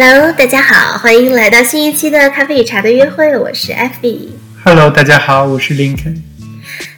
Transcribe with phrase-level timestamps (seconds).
[0.00, 4.32] Hello，大家好，欢迎来到新一期的咖啡与茶的约会，我是 F B。
[4.64, 6.18] Hello，大家好，我是 Lincoln。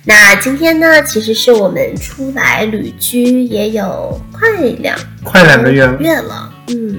[0.04, 4.46] 那今天呢，其实是我们出来旅居也有快
[4.80, 6.52] 两快两个月月了。
[6.66, 6.98] 嗯，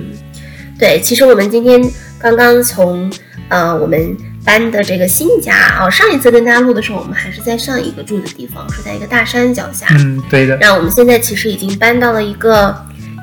[0.79, 1.79] 对，其实我们今天
[2.18, 3.13] 刚刚从
[3.49, 9.86] 呃我们搬的这个新家哦，上一次跟大家录的时候，我们还是在上一个住的地方，是在一个大山脚下。
[9.91, 10.57] 嗯，对的。
[10.59, 12.75] 那我们现在其实已经搬到了一个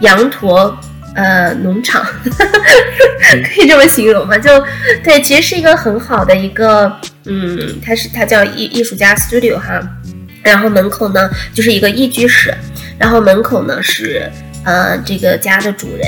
[0.02, 0.78] 羊驼。
[1.18, 2.04] 呃，农场
[3.56, 4.38] 可以这么形容吗？
[4.38, 4.48] 就
[5.02, 9.80] 对，其实是一个很好的一个，嗯，它是它叫艺艺术家 studio 哈，
[10.44, 12.54] 然后门口呢就是一个一居室，
[12.96, 14.30] 然后门口呢是
[14.64, 16.06] 呃这个家的主人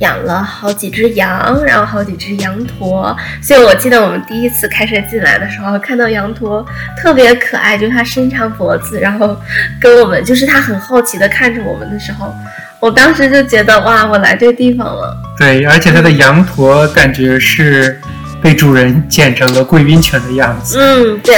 [0.00, 6.64] 养了好几只羊，然后好几只羊驼，所以我记得我们第一次开车进来的时候，看到羊驼
[7.00, 9.36] 特别可爱，就是它伸长脖子，然后
[9.80, 12.34] 跟我们就是它很好奇的看着我们的时候。
[12.80, 15.16] 我当时就觉得哇，我来对地方了。
[15.38, 17.98] 对，而且它的羊驼感觉是
[18.42, 20.78] 被主人剪成了贵宾犬的样子。
[20.78, 21.34] 嗯，对。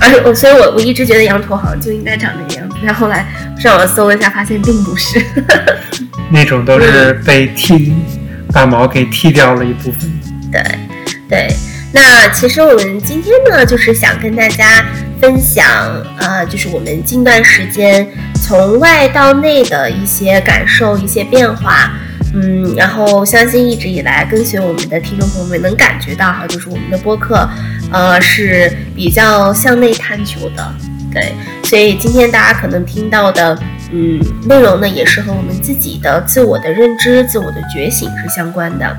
[0.00, 2.65] 而且我，所以我我一直觉得羊驼好像就应该长这个样子。
[2.84, 3.26] 但后来
[3.58, 5.22] 上网搜了一下，发现并不是。
[6.30, 7.94] 那种都是被剃，
[8.52, 10.20] 把毛给剃掉了一部分。
[10.50, 10.62] 对，
[11.28, 11.48] 对。
[11.92, 14.84] 那其实我们今天呢，就是想跟大家。
[15.18, 15.66] 分享
[16.18, 21.90] 呃，就是我们近段时间从外到内的一些感受、一些变化，
[22.34, 27.48] 嗯，然后相信一直以来跟随我们的听众朋友们能感觉到哈，就是我们的播客，
[27.90, 30.74] 呃，是比较向内探求的，
[31.10, 31.32] 对，
[31.66, 33.58] 所以今天大家可能听到的，
[33.90, 38.96] 嗯，内容呢，也是和我们自己的自我的认知、自我的觉醒是相关的。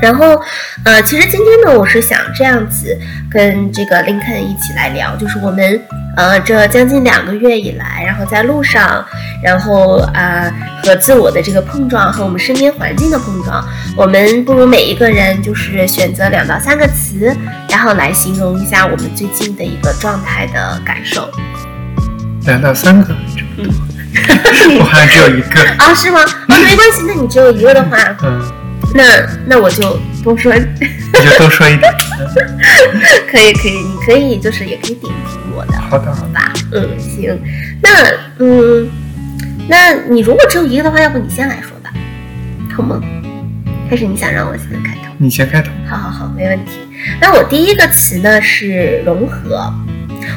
[0.00, 0.40] 然后，
[0.82, 2.98] 呃，其实今天呢，我是想这样子
[3.30, 5.78] 跟这个林肯一起来聊，就是我们
[6.16, 9.04] 呃这将近两个月以来，然后在路上，
[9.44, 10.50] 然后啊
[10.82, 13.62] 和自我的这个碰撞，和我们身边环境的碰撞，
[13.94, 17.36] 我们不如每一个人就是选择两到三个词，
[17.68, 21.30] 然后来形容一下我们最近的一个状态的感受。
[22.46, 25.94] 两到三个，这么多，我好像只有一个啊？
[25.94, 26.20] 是吗？
[26.20, 28.40] 啊，没关系，那你只有一个的话，嗯。
[28.92, 29.04] 那
[29.46, 30.64] 那我就多说，你
[31.12, 31.92] 就多说一点。
[33.30, 35.78] 可以可以，你可以就是也可以点评我的。
[35.78, 36.52] 好的，好吧。
[36.72, 37.38] 嗯，行。
[37.80, 37.90] 那
[38.38, 38.90] 嗯，
[39.68, 41.92] 那你如果只有一个的话，要不你先来说吧，
[42.74, 43.00] 好吗？
[43.88, 45.12] 还是你想让我先开头？
[45.18, 45.70] 你先开头。
[45.88, 46.72] 好好好，没问题。
[47.20, 49.72] 那我第一个词呢是融合。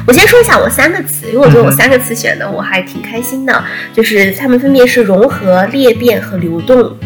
[0.06, 6.96] 我先说一下我三个词，因为我觉得我三个词选的我还挺开心的，就是它们分别是融合、裂变和流动。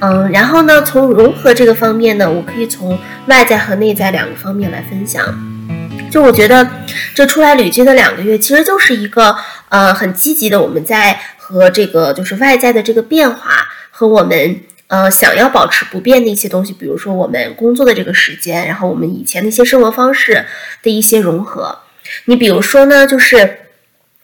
[0.00, 5.24] 嗯，然后呢，从融合这个方面呢，我可以从外在和内在两个方面来分享。
[6.10, 6.68] 就我觉得
[7.14, 9.36] 这出来旅居的两个月，其实就是一个
[9.68, 13.50] 呃很积极的，我们在和这个就是外在的这个变化
[13.90, 20.44] 和我们呃想要保持不变的一些东西，比如说我们工作的这个时间，然后我们以前的一些生活方式
[20.82, 21.78] 的一些融合。
[22.24, 23.58] 你比如说呢，就是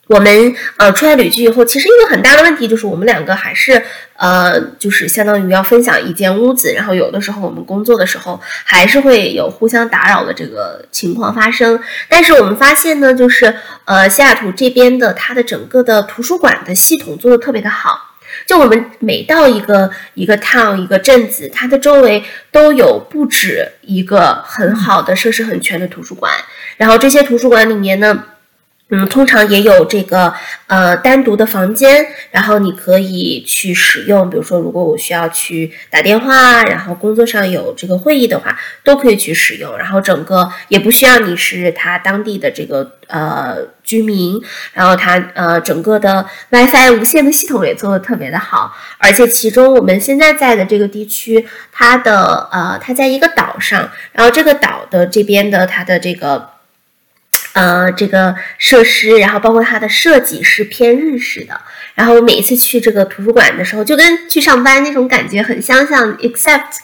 [0.09, 3.83] 我们呃出来旅居以后，其实一个很大的问题就是我们两个还是
[4.17, 11.81] 呃就是相当于要分享一间屋子，然后有的时候我们工作的时候还是会有互相打扰的这个情况发生。
[12.09, 13.53] 但是我们发现呢，就是
[13.85, 18.13] 呃西雅图这边的它的整个的图书馆的系统做的特别的好。
[18.47, 22.23] 就我们每到一个一个 town 一个镇子，它的周围
[22.53, 26.33] 都有不止一个很好的设施很全的图书馆，
[26.77, 28.25] 然后这些图书馆里面呢。
[28.89, 30.33] 嗯，通常也有这个
[30.69, 34.31] 呃单独的房间，然后你可以去使用。
[34.31, 39.77] 比如说，如果我需要去打电话，然后工作上有这个会议的话，都可以去使用。
[39.77, 44.41] 然后整个也不需要你是他当地的这个呃居民，
[44.73, 48.73] 然后它呃整个的 WiFi 无线的系统也做的特别的好。
[48.99, 56.51] 而且其中我们现在在的这个地区，它的呃它在一个岛上，然后这个岛的这边的它的这个。
[57.57, 61.59] 呃，这个设施，然后包括它的设计是偏日式的。
[61.95, 66.77] 然后我每一次去这个图书馆的时候，就跟去上班那种感觉很相像，except，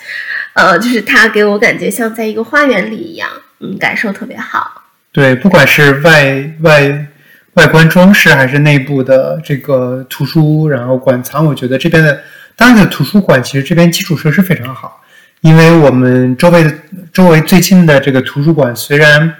[0.54, 3.28] 呃，就是它给我感觉像在一个花园里一样，
[3.60, 4.82] 嗯，感受特别好。
[5.12, 7.06] 对，不管是外外
[7.52, 12.18] 外观装饰，还是内部的这个图书，然后馆藏，我觉得这边的
[12.56, 15.02] 当地的图书馆其实这边基础设施非常好，
[15.42, 16.72] 因为我们周围的
[17.12, 19.34] 周围最近的这个图书馆虽然。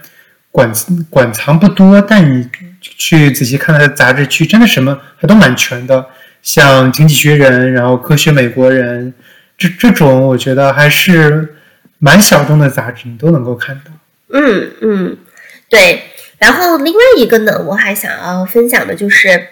[0.53, 0.73] 馆
[1.11, 2.49] 馆藏不多，但你
[2.81, 6.07] 去仔细看它的杂志区，真的什么还都蛮全的。
[6.43, 9.13] 像《经济学人》，然后《科学美国人》，
[9.57, 11.57] 这这种我觉得还是
[11.99, 13.91] 蛮小众的杂志，你都能够看到。
[14.29, 15.17] 嗯嗯，
[15.69, 16.03] 对。
[16.39, 19.47] 然后另外一个呢，我还想要分享的就是，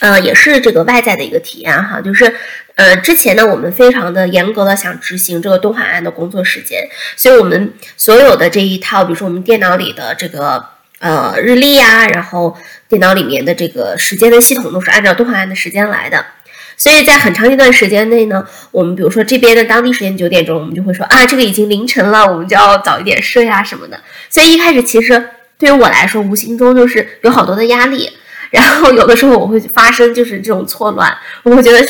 [0.00, 2.34] 呃，也是这个外在的一个体验哈，就是
[2.74, 10.64] 呃，之前呢，我们非常的严格的想执行这个东海岸的工作时间，所以我们所有的这一套，比如说我们电脑里的这个
[10.98, 12.56] 呃日历呀，然后
[12.88, 16.26] 电脑里面的这个时间的系统都是按照东海岸的时间来的，
[16.76, 28.10] 所以在很长一段时间内呢，我们比如说这边的当地时间九点钟，我们就会说啊，这个已经凌晨了，我们就要早一点睡啊什么的，所以一开始其实对于我来说，无形中就是有好多的压力。
[28.54, 31.12] 然后有的时候我会发生就是这种错乱，
[31.42, 31.84] 我会觉得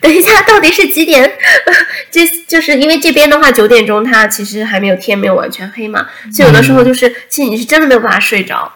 [0.00, 1.32] 等一下到底是几点？
[2.10, 8.70] 这就是因为这边的话九点钟它其实还没有天没有完全黑嘛，所以有的时候就是其实你是真的没有办法睡着，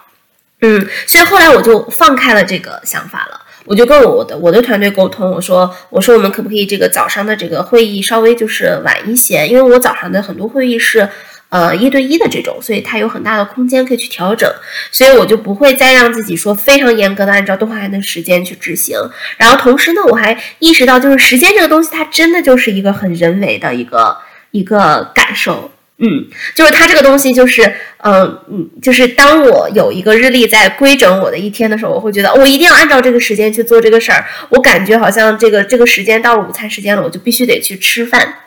[0.61, 11.07] 嗯，所以后来我就放开了这个想法了，我就跟我的我的团队沟通，我说我说我们可不可以这个早上的这个会议稍微就是晚一些，因为我早上的很多会议是。
[11.55, 14.51] 呃，一对一的这种，所以它有很大的空间可以去调整，
[14.91, 18.97] 所以我就不会再让自己说非常严格的按照动画的时间去执行。
[19.37, 24.17] 然后同时呢，我还意识到，就是时间这个东西，它真的就是一个很人为的一个
[24.51, 25.71] 一个感受。
[25.97, 27.63] 嗯，就是它这个东西，就是
[28.03, 34.25] 嗯嗯，就是当我有一个日历在规整我的一天的时候，我会觉得我一定要按照这个时间去做这个事儿。
[34.49, 38.39] 我感觉好像这个这个时间到了午餐时间了，我就必须得去吃饭。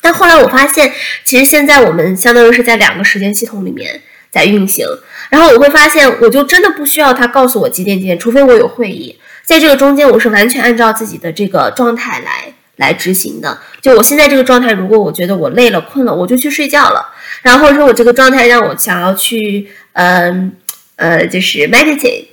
[0.00, 0.92] 但后来我发现，
[1.24, 4.00] 其实现在我们相当于是在两个时间系统里面
[4.30, 4.86] 在运行。
[5.28, 13.58] 然后我会发现，我就真的不需要他告诉我几点几点，除非我有会议，在这个中间我是完全按照自己的这个状态来来执行的。
[13.80, 17.06] 就我现在这个状态，如果我觉得我累了、困了，我就去睡觉了。
[17.42, 20.52] 然后或者说我这个状态让我想要去，嗯
[20.96, 22.26] 呃，就是 meditate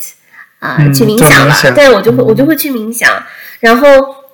[0.60, 3.12] 啊，去冥想了，对我就会我就会去冥想，
[3.60, 3.88] 然后。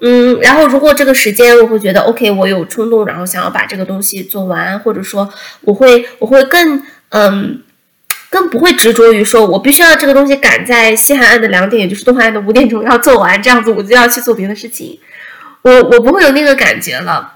[0.05, 5.29] 嗯，然后如果这个时间我会觉得 OK，我有冲动，然后想要把这个东西做完，或者说
[5.61, 7.61] 我会我会更嗯，
[8.29, 15.00] 更不会执着于说我必须要这个东西赶在西海岸的两点，也就是东海岸的五点钟要做完，这样子我就要去做别的事情，
[15.61, 17.35] 我我不会有那个感觉了。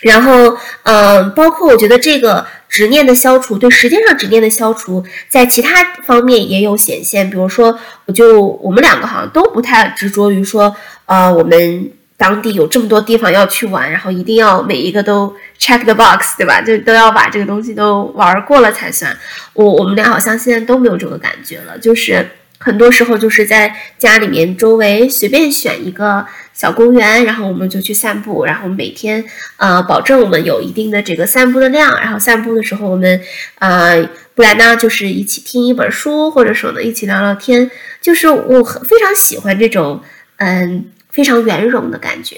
[0.00, 10.74] 然后嗯，包括我觉得这个执念的消除，对时间上执念的消除，在其他方面也有显现，比如说我就我们两个好像都不太执着于说
[11.06, 11.92] 呃我们。
[12.18, 16.60] 当地有这么多地方要去玩，然后一定要每一个都 check the box，对吧？
[16.60, 19.16] 就都要把这个东西都玩过了才算。
[19.52, 22.28] 我我们俩好像现在都没有这个感觉了，就是
[22.58, 29.24] 很多时候就是在家里面周围随便选一个小公园，然后我们就去散步，然后每天
[29.56, 33.20] 呃保证我们有一定的这个散步的量，然后散步的时候我们
[33.60, 34.04] 呃
[34.34, 37.70] 不然呢就是一起听一本书，或者说呢一起聊聊天，
[38.00, 40.02] 就是我很非常喜欢这种
[40.38, 40.86] 嗯。
[41.18, 42.36] 非常圆融的感觉，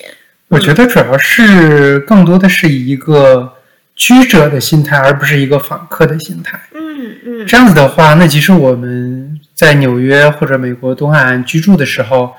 [0.49, 3.53] 我觉得主要是更多的是以一个
[3.94, 6.59] 居者的心态，而不是一个访客的心态。
[6.73, 12.32] 嗯嗯，这样子的话，那其实我们在纽约或者美国东海岸居住的时候，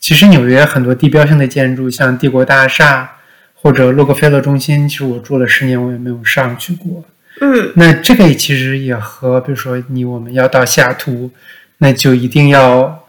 [0.00, 3.16] 其实纽约很多地标性的建筑，像帝国大厦
[3.52, 7.04] 或者洛克菲勒中心，其实我住了十年，我也没有上去过。
[7.42, 11.30] 嗯，那这个其实也和比如说你我们要到西雅图，
[11.76, 13.04] 那就一定要。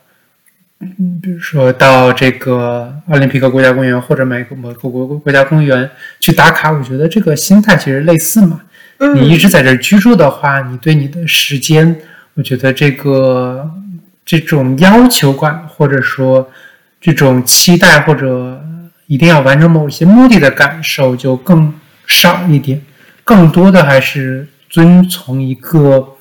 [0.81, 5.89] 嗯，比如说到这个奥林匹克国家公园或者某个某个国国家公园
[6.21, 8.61] 去打卡，我觉得这个心态其实类似嘛。
[9.15, 11.95] 你一直在这居住的话，你对你的时间，
[12.33, 13.69] 我觉得这个
[14.25, 16.49] 这种要求感，或者说
[17.01, 18.61] 这种期待，或者
[19.07, 21.73] 一定要完成某些目的的感受就更
[22.07, 22.81] 少一点，
[23.25, 26.15] 更多的还是遵从一个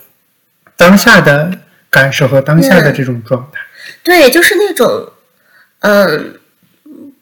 [0.77, 1.51] 当下的
[1.91, 3.61] 感受和当下的这种状态。
[4.03, 5.13] 对，就是那种，
[5.81, 6.39] 嗯，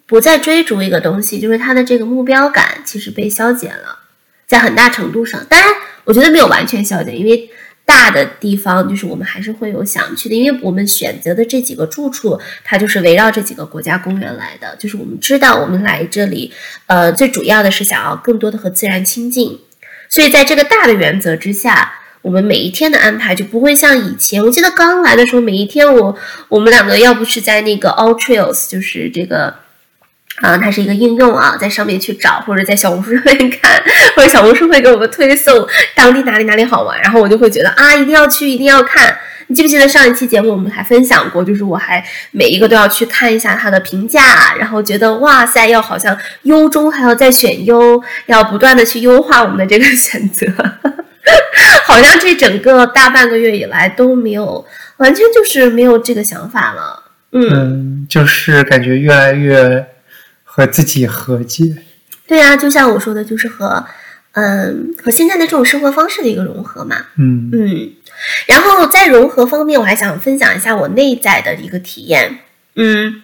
[0.07, 3.99] 不再追逐一个东西，就是他的这个目标感其实被消减了，
[4.47, 5.45] 在很大程度上。
[5.49, 5.69] 当然，
[6.05, 7.51] 我觉得没有完全消减，因为
[7.85, 16.53] 大的地方就是我们还是会有想去的，因为我们选择的这几个住处，它就是围绕这几个国家公园来的，就是我们知道我们来这里，
[16.87, 19.61] 呃，最主要的是想要更多的和自然亲近，
[20.09, 22.01] 所以在这个大的原则之下。
[22.27, 24.43] 我们每一天的安排就不会像以前。
[24.43, 26.13] 我记得刚来的时候，每一天我
[26.49, 29.55] 我们两个要不是在那个 All Trails，就是这个
[30.41, 33.81] 啊，它是一个应用啊，在上面去找，或者在小红书上面看，
[34.17, 39.17] 或者小红书会给我们推送当地哪里哪里好玩，然后我就会觉得啊，一定要去，一定要看。
[39.47, 50.45] 你记不记得上一期节目我们还分享过，就是我还每一个都要去看一下它的评价，然后觉得哇塞，要好像优中还要再选优，要不断的去优化我们的这个选择。
[51.87, 54.67] 好像这整个大半个月以来都没有，
[54.97, 57.05] 完全就是没有这个想法了。
[57.31, 59.87] 嗯，就是感觉越来越
[60.43, 61.77] 和自己和解。
[62.27, 63.87] 对啊，就像我说的，就是和
[64.33, 66.97] 嗯和现在的这种生活方式的一个融合嘛。
[67.19, 67.93] 嗯嗯，
[68.49, 72.41] 然后在融合方面，我还想分享一下我内在的一个体验。
[72.75, 73.23] 嗯，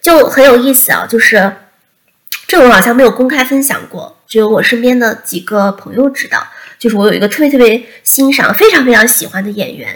[0.00, 1.52] 就很有意思啊，就是
[2.48, 6.44] 这我好像没有公开分享过，只有我身边的几个朋友知道。
[6.80, 9.86] 就是我有一个特别特别欣赏、非常非常喜欢的演员，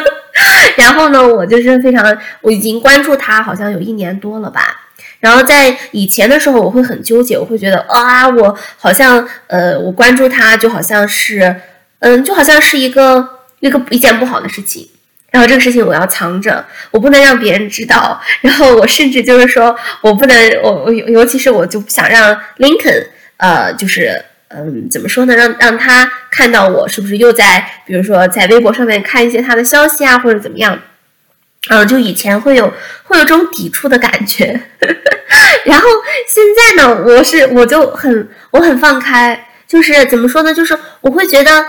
[0.76, 4.86] 然后呢，我就是非常，我已经关注他好像有一年多了吧。
[5.20, 11.54] 然后在以前的时候，我会很纠结，我会觉得啊，我好像呃，我关注他就好像是，
[11.98, 13.28] 嗯，就好像是一个
[13.60, 14.88] 一个一件不好的事情。
[15.30, 18.18] 然后这个事情我要藏着，我不能让别人知道。
[18.40, 23.06] 然后我甚至就是说我不能，我我尤其是我就不想让林肯
[23.36, 24.24] 呃，就是。
[24.48, 25.34] 嗯，怎么说呢？
[25.34, 30.78] 让让他看到我是不是又在，比如说在微博上面看一些他的消息啊，或者怎么样？
[31.68, 32.72] 嗯，就以前会有
[33.02, 34.60] 会有这种抵触的感觉，
[35.66, 35.88] 然后
[36.28, 40.54] 现在呢，我是我就很我很放开，就是怎么说呢？
[40.54, 41.66] 就是我会觉得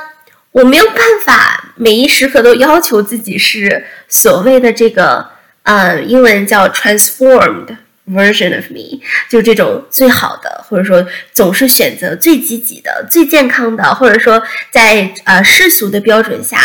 [0.51, 5.27] 我没有办法每一时刻都要求自己是所谓的这个，
[5.63, 7.77] 嗯，英文叫 transformed。
[8.09, 16.57] Version of me 就这种最好的，或者说总是选择最积极的、最健康的，或者说在呃世俗的标准下，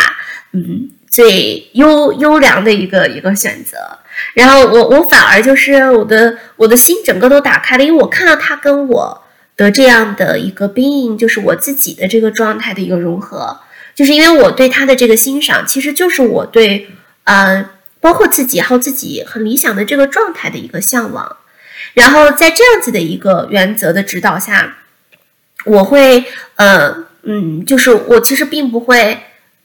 [0.53, 3.77] 嗯，最优优良的一个一个选择。
[4.35, 9.23] 然后我我反而就是我的我的心整个都打开了，因为我看到他跟我
[9.57, 13.59] 的这样的一个 being，就是我自己的这个状态的一个融合，
[13.95, 16.89] 就是因为我对他的这个欣赏，其实就是我对
[17.25, 17.69] 呃。
[18.03, 21.37] 包括自己还有自己很理想的这个状态的一个向往，
[21.95, 24.77] 然后在这样子的一个原则的指导下，
[25.65, 26.25] 我会
[26.57, 29.17] 呃嗯，就是我其实并不会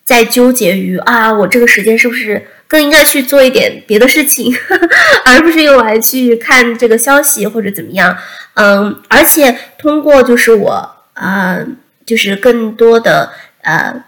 [0.05, 4.55] 再纠结于啊，我这个时间是不是更应该去做一点别的事情，
[5.25, 8.15] 而不是用来去看这个消息或者怎么样，
[8.53, 11.57] 嗯，而且通过就是我啊，
[12.05, 13.31] 就是更多的
[13.63, 14.03] 呃。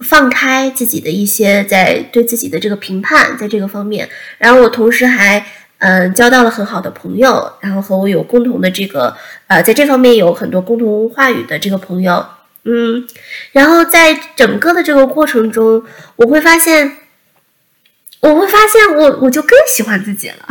[0.00, 4.08] 放开自己的一些在对自己的这个评判，在这个方面，
[4.38, 5.46] 然后我同时还
[5.78, 12.26] 嗯交到了很好的朋友，然后和我有共同的这个呃在这方面有很多共同话语的这个朋友，
[12.64, 13.06] 嗯，
[13.52, 15.84] 然后在整个的这个过程中，
[16.16, 16.96] 我会发现，
[18.20, 20.48] 我会发现我我就更喜欢自己了，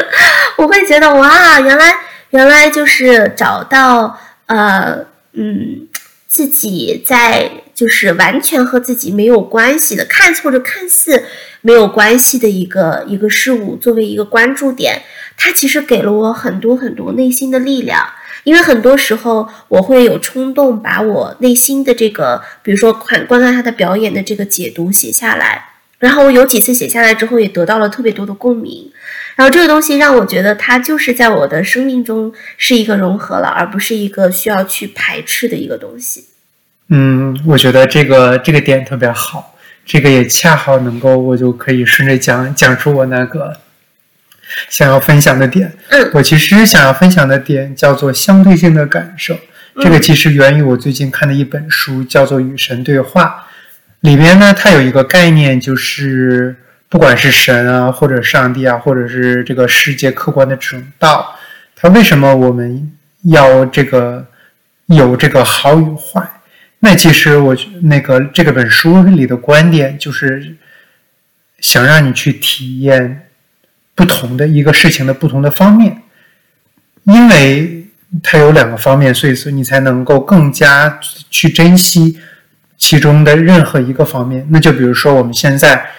[0.56, 1.94] 我会觉得哇，原来
[2.30, 5.86] 原来就是找到呃嗯
[6.26, 7.50] 自己在。
[7.76, 11.22] 就是完全和自己没有关系的，看或者看似
[11.60, 15.02] 没有关系的一个一个事物，作为一个关注点，
[15.36, 18.04] 它其实给了我很多很多内心的力量。
[18.44, 28.90] 因为很多时候我会有冲动，把我内心的这个，比如说看观看他的表演的这个解读写下来，然后我有几次写下来之后，也得到了特别多的共鸣。
[29.34, 36.26] 然后这个东西让我觉得，它就是在我的生命中是一个融合了，而不是一个需要去排斥的一个东西。
[36.88, 43.56] 嗯，我觉得这个这个点特别好，这个也恰好能够，我就可以顺着讲讲出我那个
[44.68, 45.72] 想要分享的点。
[45.88, 49.36] 嗯，我其实想要分享的点叫做相对性的感受。
[49.80, 53.46] 这个其实源于我最近看的一本书，叫做《与神对话》。
[54.00, 56.56] 里边呢，它有一个概念，就是
[56.88, 61.36] 不管是神啊，或者上帝啊，或者是这个世界客观的这种道，
[61.74, 62.92] 它为什么我们
[63.24, 64.24] 要这个
[64.86, 66.22] 有这个好与坏？
[66.86, 70.54] 那其实我那个这个本书里的观点就是
[71.58, 73.26] 想让你去体验
[73.92, 76.00] 不同的一个事情的不同的方面，
[77.02, 77.88] 因为
[78.22, 82.20] 它有两个方面，所以说你才能够更加去珍惜
[82.78, 84.46] 其中的任何一个方面。
[84.50, 85.90] 那就比如说我们现在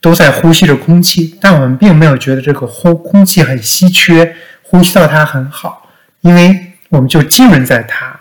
[0.00, 5.90] 都在呼吸着空气，但我们并没有觉得这个呼空气很稀缺，呼吸到它很好，
[6.20, 8.20] 因为我们就浸润在它。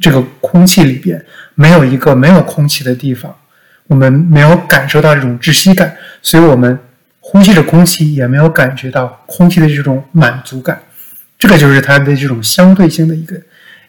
[0.00, 3.34] 这个空气里边没有一个没有空气的地方，
[3.86, 6.78] 我们没有感受到这种窒息感，所以我们
[7.18, 10.80] 呼吸着空气也没有感觉到空气的这种满足感。
[11.38, 13.36] 这个就是它的这种相对性的一个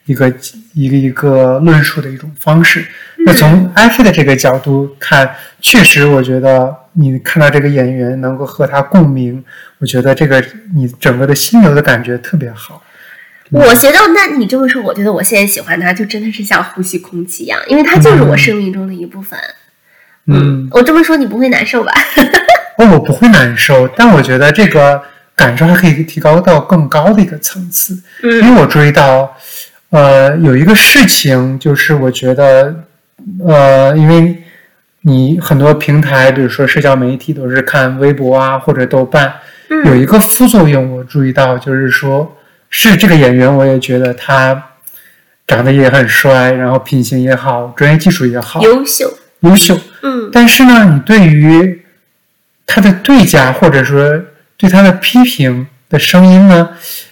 [0.05, 0.33] 一个
[0.73, 2.85] 一个一个论述的一种方式。
[3.25, 5.29] 那从艾菲的这个角度看，
[5.59, 9.43] 确实我觉得你看到这个演员能够和他共鸣，
[9.77, 10.43] 我觉得这个
[10.73, 12.81] 你整个的心流的感觉特别好。
[13.51, 19.37] 我觉得，那你这么说，我觉得我现在喜欢他，就真的是像呼吸空气一样，因为他就是我生命中的一部分。
[20.27, 21.91] 嗯，我这么说你不会难受吧？
[22.77, 25.01] 哦，我不会难受，但我觉得这个
[25.35, 28.01] 感受还可以提高到更高的一个层次。
[28.23, 29.35] 嗯，因为我注意到，
[29.89, 32.73] 呃，有一个事情，就是我觉得，
[33.45, 34.41] 呃，因为
[35.01, 39.33] 你很多平台，比如说社交媒体，都是看微博啊或者豆瓣，
[39.85, 42.37] 有一个副作用，我注意到就是说。
[42.71, 44.69] 是这个演员，我也觉得他
[45.45, 49.77] 长得也很帅，然后品行也好，专业技术也好，优秀，优秀。
[50.01, 50.31] 嗯。
[50.33, 51.83] 但是呢，你对于
[52.65, 54.19] 他的对家，或者说
[54.57, 56.69] 对他的批评的声音呢，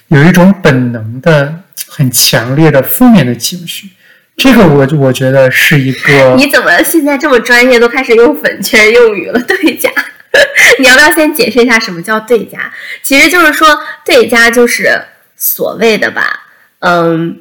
[0.07, 1.53] 有一种本能的、
[1.89, 3.89] 很强烈的负面的情绪。
[4.37, 6.35] 这个我我觉得是一个。
[6.39, 9.39] 你怎么现在这么专业，都开始用粉圈用语了？
[9.41, 9.89] 对家，
[10.79, 12.71] 你要不要先解释一下什么叫对家？
[13.03, 13.67] 其实就是说，
[14.05, 15.01] 对家就是
[15.39, 16.47] 所谓的吧，
[16.79, 17.39] 嗯，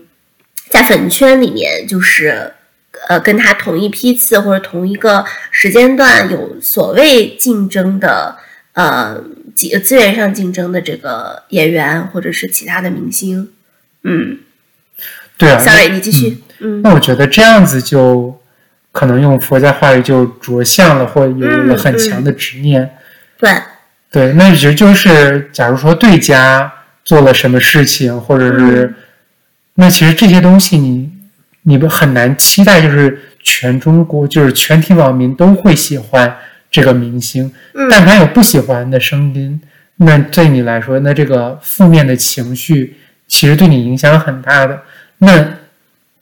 [0.70, 2.54] 在粉圈里面就是
[3.08, 8.38] 呃，跟他同一批次或者同一个时间段有所谓竞争的
[8.72, 9.20] 呃
[9.54, 13.50] 资资源上竞争的这个演员或者是其他的明星，
[14.04, 14.38] 嗯，
[15.36, 15.58] 对啊。
[15.58, 16.42] Sorry，你继续。
[16.60, 18.40] 嗯，那我觉得这样子就
[18.92, 22.96] 可能用佛家话语就着相了，或有了很强的执念。
[23.38, 23.50] 对，
[24.10, 26.72] 对，那其实就是，假如说对家
[27.08, 28.92] 做了什么事情，或者是，
[29.76, 31.10] 那其实这些东西你
[31.62, 36.36] 你们很难期待，就是全中国就是全体网民都会喜欢
[36.70, 37.50] 这个明星。
[37.72, 39.58] 嗯，但凡有不喜欢的声音，
[39.96, 44.82] 那对你来说，那这个负面的情绪其实对你影响很大的。
[45.18, 45.48] 那。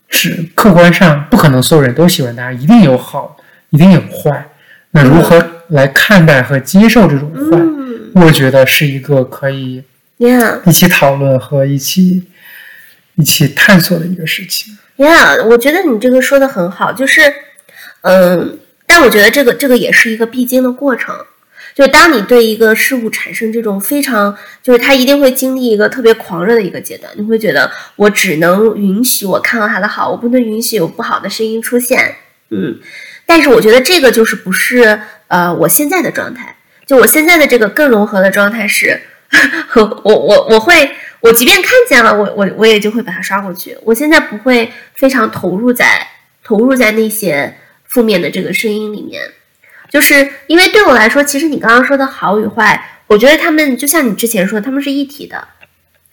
[0.09, 3.37] 是客观上不可能所有人都喜欢他，一定有好，
[3.71, 4.47] 一定有坏。
[4.93, 8.23] 那如何来看待和接受这种坏？
[8.23, 9.83] 我觉得是一个可以
[10.19, 12.25] 一起讨论和一起
[13.17, 14.77] 一起探索的一个事情。
[14.97, 17.21] 呀，我觉得你这个说的很好，就是
[18.01, 21.15] 嗯，但我觉得这个这个也是一个必经的过程。
[21.75, 32.17] 就当你对一个事物产生这种非常，就是它一定会经历一个特别狂热的一个阶段，你会觉得我只能允许我看到它的好，我不能允许有不好的声音出现。
[32.49, 32.81] 嗯，
[33.27, 36.57] 但是我觉得这个就是不是呃我现在的状态，
[36.87, 38.99] 就我现在的这个更融合的状态是，
[39.75, 40.91] 我我我会
[41.21, 43.77] 我即便看见了，我我我也就会把它刷过去。
[43.83, 46.07] 我现在不会非常投入在
[46.45, 49.23] 投入在那些负面的这个声音里面。
[49.91, 55.47] 就是因为对我来说，其实你刚刚说的好与坏，我觉得他们就像你之前说，他们是一体的，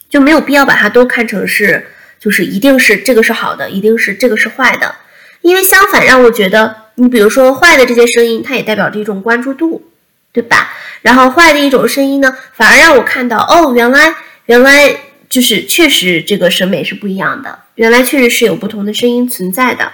[0.08, 1.88] 就没有必要把它都看成是，
[2.20, 4.94] 就是一定是这个是好的，一定是这个是坏的。
[5.40, 9.90] 因为相反，让我觉得，你比如说坏的这些声音，它也代表着一种关注度，
[10.34, 10.74] 对吧？
[11.00, 14.94] 然后坏的一种声音呢，反而让我看到，哦，原来原来
[15.30, 19.92] 就是确实这个审美是不一样的，原来确实是有不同的声音存在的。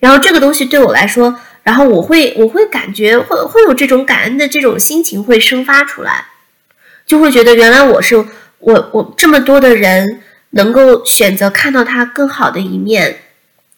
[0.00, 1.38] 然后这个东西对我来说。
[1.66, 6.26] 然后我会，我会感觉会会有这种感恩的这种心情会生发出来，
[7.04, 8.24] 就会觉得原来我是
[8.60, 13.18] 我我这么多的人能够选择看到他更好的一面，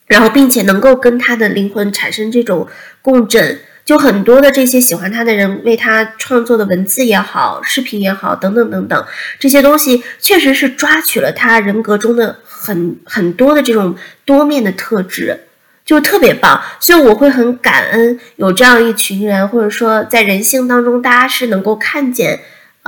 [0.07, 2.69] 然后并且能够跟他的灵魂产生这种
[3.01, 9.07] 共振，就很多的这些喜欢他的人为他创作的文字也好，视频也好，等等等等，
[9.38, 13.96] 这些东西确实是抓取了他人格中的很很多的这种
[14.27, 15.44] 多面的特质。
[15.87, 22.40] 就特别棒，所以我会很感恩有这样一群人，或者说在人性当中，大家是能够看见，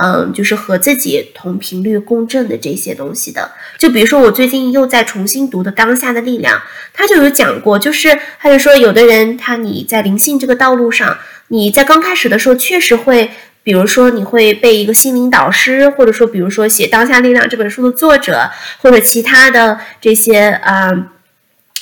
[0.03, 3.51] 嗯，就是和自己同频率共振的这些东西的。
[3.77, 6.57] 就比如说，我最近又在重新读的《当下的力量》，
[6.91, 13.29] 他就有讲过，就是他就说，有的人他你在灵性这个道路上，你在刚开始的时候确实会，
[13.61, 18.49] 比如说你会被一个心灵导师，或者说比如说写《当下力量》这本书的作者，
[18.81, 20.91] 或者其他的这些啊。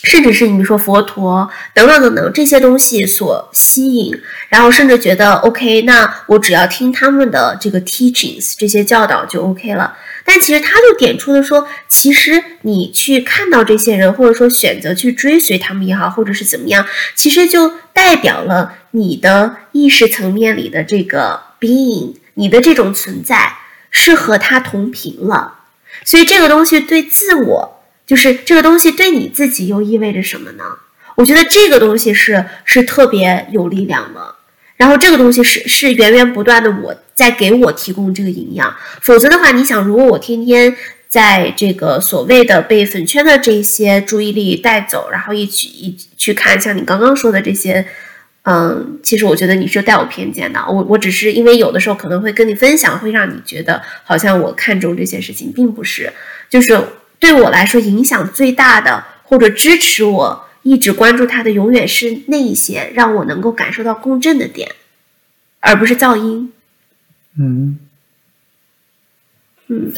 [0.03, 9.97] 甚至是你说佛陀等等等等这些东西所吸引，然后甚至觉得 OK，那我只要听他们的这个 teachings 这些教导就 OK 了。
[10.23, 16.85] 但其实他就点出了说，其实你去看到这些人，或者说选择去追随他们也好，或者是怎么样，
[17.15, 23.57] 其实就代表了你的意识层面里的这个 being，你的这种存在
[23.91, 25.55] 是和他同频了。
[26.05, 27.78] 所以这个东西对自我。
[28.09, 30.63] 就是这个东西对你自己又意味着什么呢？
[31.13, 34.33] 我觉得这个东西是是特别有力量的，
[34.77, 40.75] 然后这个东西是是源源不断的我在给我提供这个营养，否则的话，你想，如果我天天
[41.07, 47.85] 在这个所谓的被粉圈的这些注意力带走，然后一起一去看像你刚刚说的这些，
[48.41, 56.11] 嗯，其实我觉得你是带有偏见的，我我只是因为有的时候可能会跟你分享，会让你觉得好像我看重这些事情，并不是，
[56.49, 56.81] 就是。
[57.19, 64.71] 对我来说，影响最大的，或者支持我一直关注他的，永远是那一些让我能够感受到共振的点，
[65.59, 66.53] 而不是噪音。
[67.37, 67.79] 嗯
[69.67, 69.93] 嗯，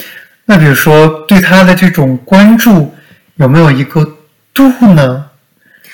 [0.46, 2.94] 那比如说对他的这种关注
[3.36, 4.18] 有没有一个
[4.54, 5.30] 度呢？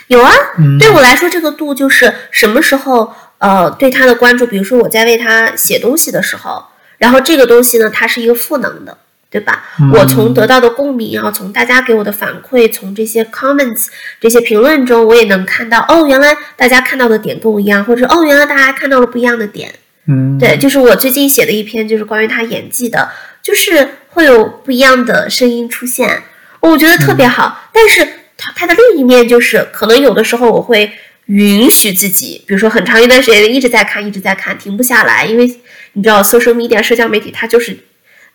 [0.07, 0.31] 有啊，
[0.79, 6.65] 对我来说，这个度就是什么时候呃对他的关注，比如说我在为他写东西的时候，
[6.97, 8.97] 然后这个东西呢，它是一个赋能的。
[9.29, 9.63] 对吧？
[9.93, 13.87] 我从得到的共鸣，然后从大家给我的反馈，从这些 comments
[14.21, 19.73] 这些评论中，我也能看到，哦，原来大家看到的点跟我一样，或者哦，原来大家看到了不一样的点。
[20.07, 23.09] 嗯，对，就是我最近写的一篇，就是关于他演技的，
[23.43, 26.23] 就是会有不一样的声音出现，
[26.61, 27.69] 我觉得特别好。
[27.73, 28.05] 但是
[28.37, 30.89] 他他的另一面就是，可能有的时候我会
[31.25, 35.45] 允许自己，比如说很长一段时间一直在看，一直在看，停不下来，因为
[35.91, 37.77] 你知道，social media 社交媒体它就是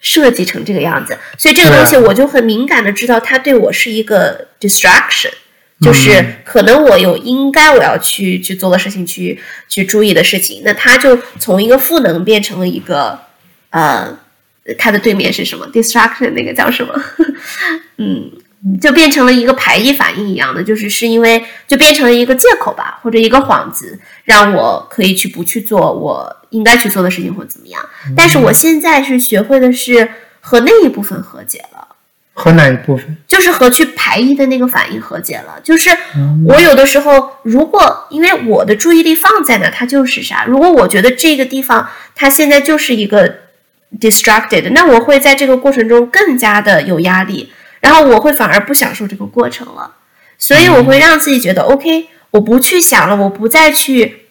[0.02, 5.30] 设计成这个样子，所以这个东西我就很敏感的知道，它对我是一个 distraction。
[5.80, 13.18] 就是可能我有应该我要去去做的事情，去去注意的事情，那它就从一个赋能变成了一个
[13.70, 14.16] 呃，
[14.78, 16.94] 它的对面是什么？distraction 那个叫什么？
[17.98, 18.30] 嗯，
[18.80, 27.84] 就变成了一个排异反应一样的，就是是因为就变成了一个借口吧，或者一个幌子，让我可以去不去做我应该去做的事情或怎么样。
[28.16, 30.08] 但是我现在是学会的是
[30.40, 31.88] 和那一部分和解了。
[32.34, 33.14] 和哪一部分？
[33.28, 35.60] 就是和去排异的那个反应和解了。
[35.62, 40.46] 就是嗯我有的时候，如果因为我的注意力放在那，它就是啥。
[40.46, 43.38] 如果我觉得这个地方它现在就是一个
[44.00, 49.96] distracted，那我会在这个过程中更加的有压力，然后我会反而不享受这个过程了。
[50.38, 54.24] 所以我会让自己觉得、OK，我不去想了，我不再去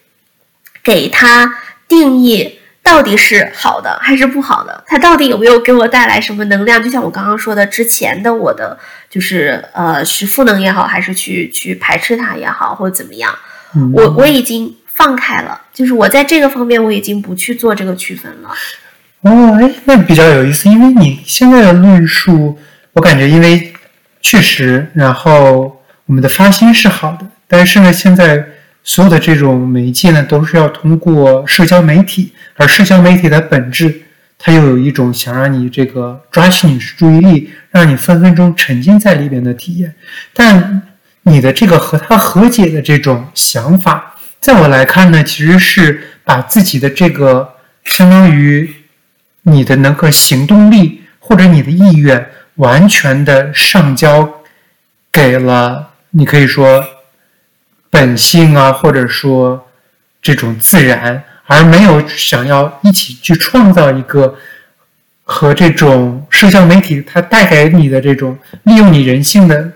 [0.81, 2.57] 给它定义。
[2.83, 4.83] 到底是好的还是不好的？
[4.87, 6.81] 它到底有没有给我带来什么能量？
[6.83, 8.75] 就像我刚刚说的，之前的我的
[9.07, 13.37] 就是呃，是负能也好，还是去去排斥它也好，或者怎么样，
[13.75, 18.49] 嗯我我已经放开了，就是我在这个方面我已经不去做这个区分了。
[19.21, 22.59] 哦，哎，那比较有意思，因为你现在的论述，
[22.93, 23.71] 我感觉因为
[24.21, 28.45] 确实，然后我们的发心是好的，但是呢，现在
[28.83, 34.01] 所有的这种媒介呢，都是要通过社交媒体，而社交媒体的本质，
[34.37, 39.95] 它又有一种想让你这个抓起你的注意力，让你分分钟沉浸在里边的体验，
[40.33, 40.81] 但
[41.23, 48.73] 你的这个和它和解的这种想法，在我来看呢，其实是把自己的这个相当于
[49.43, 52.27] 你的那个行动力或者你的意愿，
[52.61, 54.41] 完全的上交
[55.11, 56.83] 给了你可以说
[57.89, 59.67] 本性啊，或者说
[60.21, 64.37] 这种自然，而没有想要一起去创造一个
[65.23, 69.71] 和这种社交媒体它带给你的这种利用你人性的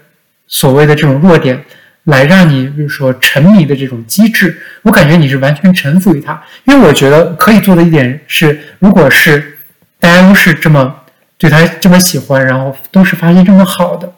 [0.48, 1.66] 所谓的这种弱点。
[2.06, 9.58] 来让你，比如说沉迷的这种机制，我感觉你是完全臣服于它，因为我觉得可以做的一点是，如果是
[10.00, 10.96] 大家都是这么
[11.38, 14.14] 对他这么喜欢，然后都是发现这么好的，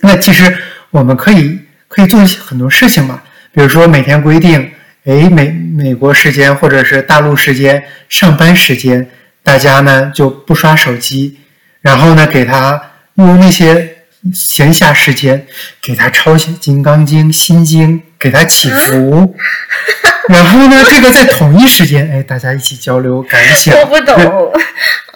[0.00, 0.56] 那其实
[0.90, 4.72] 我们可以可以做一些很多事情嘛，比如说每天规定，
[5.04, 9.08] 哎，美美国时间或者是大陆时间上班时间，
[9.42, 11.38] 大家呢就不刷手机，
[11.80, 12.80] 然后呢给他
[13.14, 13.96] 用那些。
[14.32, 15.44] 闲暇时间
[15.82, 19.34] 给他抄写《金刚经》《心经》，给他祈福，
[20.30, 23.76] 然后呢，这个在同一时间，哎，大家一起交流感想。
[23.80, 24.52] 我不懂，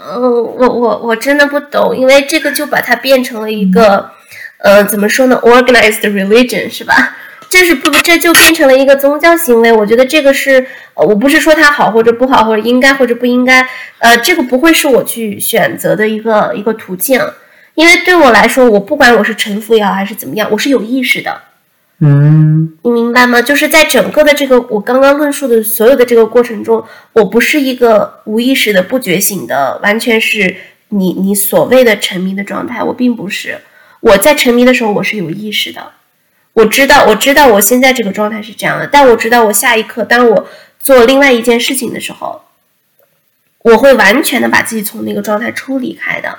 [0.08, 4.10] 嗯，我我我真的不懂，因为这个就把它变成了一个，
[4.58, 7.16] 呃，怎么说呢，organized religion 是吧？
[7.48, 9.72] 这是不这就变成了一个宗教行为。
[9.72, 13.66] 我觉得这个是，呃，我不是说它好或者不好，或者应该或者不应该，
[13.98, 17.20] 呃，这个不会是我去选择的一个一个途径。
[17.74, 21.40] 因为对我来说，我不管我是臣服也好还是怎么样，我是有意识的。
[21.98, 23.40] 嗯，你明白吗？
[23.40, 30.56] 就是在整个的这个我刚刚论述的所有的这个过程中，我不是一个无意识的、不觉醒的，完全是
[30.90, 32.82] 你你所谓的沉迷的状态。
[32.82, 33.58] 我并不是。
[34.00, 35.92] 我在沉迷的时候，我是有意识的。
[36.52, 42.42] 我知道，我知道我现在这个状态是这样的，但我知道我下一刻，当我做另外一件事情的时候，
[43.62, 46.38] 我会完全的把自己从那个状态抽离开的。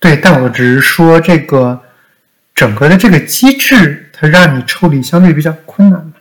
[0.00, 1.82] 对，但我只是说这个
[2.58, 6.12] 整个的这个机制，它让你抽离相对比较困难嘛。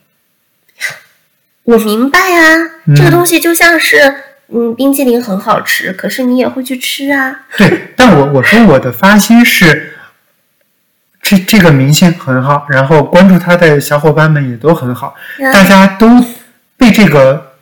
[1.63, 4.13] 我明白啊，嗯这个东西就像是，
[4.49, 7.41] 嗯，冰淇淋很好吃，可是你也会去吃啊。
[7.57, 9.97] 对，但我我说我的发心是，
[11.23, 16.07] 这这个明星很好，然后关注他的小伙伴们也都很好，嗯大家都
[16.77, 17.53] 被这个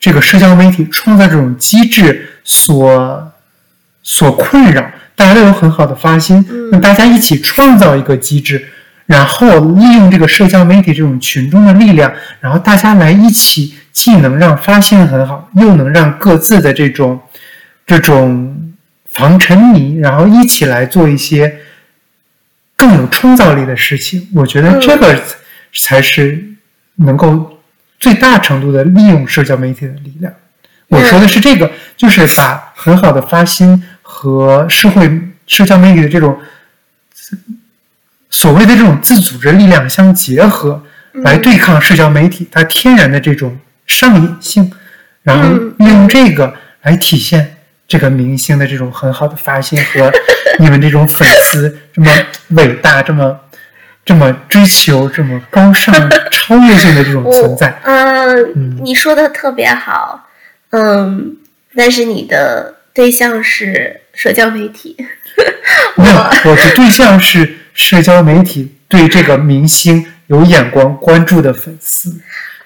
[0.00, 3.30] 这个社交媒体创造这种机制所
[4.02, 4.90] 所困扰，
[5.22, 8.66] 大家都有很好的发心，那大家一起创造一个机制，
[9.06, 17.20] 然后利用这个社交媒体这种群众的力量，然后大家来一起，既能让发心很好，又能让各自的这种
[17.86, 18.74] 这种
[19.10, 21.56] 防沉迷，然后一起来做一些
[22.76, 24.28] 更有创造力的事情。
[24.34, 25.16] 我觉得这个
[25.72, 26.44] 才是
[26.96, 27.60] 能够
[28.00, 30.34] 最大程度的利用社交媒体的力量。
[30.88, 33.82] 我说的是这个，就是把很好的发心
[34.22, 36.38] 和社会社交媒体的这种
[38.30, 40.80] 所谓的这种自组织力量相结合，
[41.12, 44.72] 来对抗社交媒体它天然的这种上瘾性。
[45.24, 47.56] 然后嗯利用这个来体现
[47.88, 50.12] 这个明星的这种很好的发心和
[50.60, 52.10] 你们这种粉丝这么
[52.50, 53.40] 伟大、这么
[54.04, 55.94] 这么追求、这么高尚、
[56.30, 57.76] 超越性的这种存在。
[57.82, 60.28] 呃，嗯你说的特别好，
[60.70, 61.36] 嗯，
[61.74, 64.96] 但是你的对象是社交媒体，
[65.96, 72.14] 没有，我的对象是社交媒体对这个明星有眼光、关注的粉丝，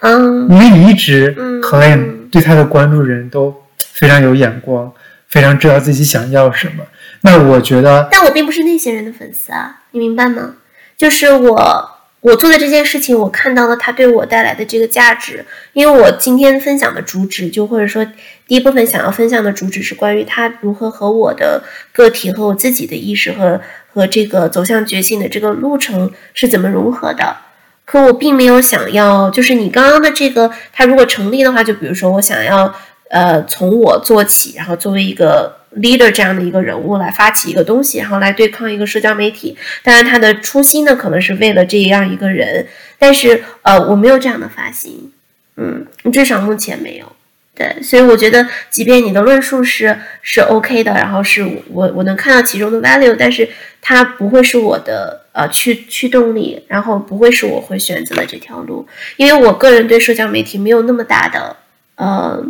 [0.00, 3.54] 嗯因为你一直嗯 claim 对他的关注人都
[3.92, 4.92] 非常有眼光，
[5.28, 6.84] 非常知道自己想要什么。
[7.22, 10.54] 那我觉得，但我并不是那些人的粉丝啊，你明白吗？
[10.96, 18.06] 就是我我做的这件事情，我看到了它对我带来的这个价值，因为我今天分享的主旨，就或者说
[18.46, 23.60] 第一部分想要分享的主旨是关于他如何和我的个体和我自己的意识和
[23.92, 27.36] 和这个走向觉醒的这个路程是怎么融合的。
[27.84, 32.74] 可我并没有想要，就是你刚刚的这个，它如果成立的话，就比如说我想要，
[33.10, 39.56] 呃，从我做起，然后作为一个 leader 这样的一个人物来发起一个东西，然后来对抗一个社交媒体。
[39.84, 42.66] 当然，他的初心呢，可能是为了这样一个人，
[42.98, 45.12] 但是呃，我没有这样的发心，
[45.56, 47.15] 嗯，至少目前没有。
[47.56, 53.48] 对，所以我觉得，即便你的论述是是 OK 的，然后是我我能看到其中的 value，但是
[53.80, 61.56] 它不会是我的呃驱驱动力，然后不会是我会选择的这条路，因为我个人对社交媒体没有那么大的
[61.94, 62.44] 呃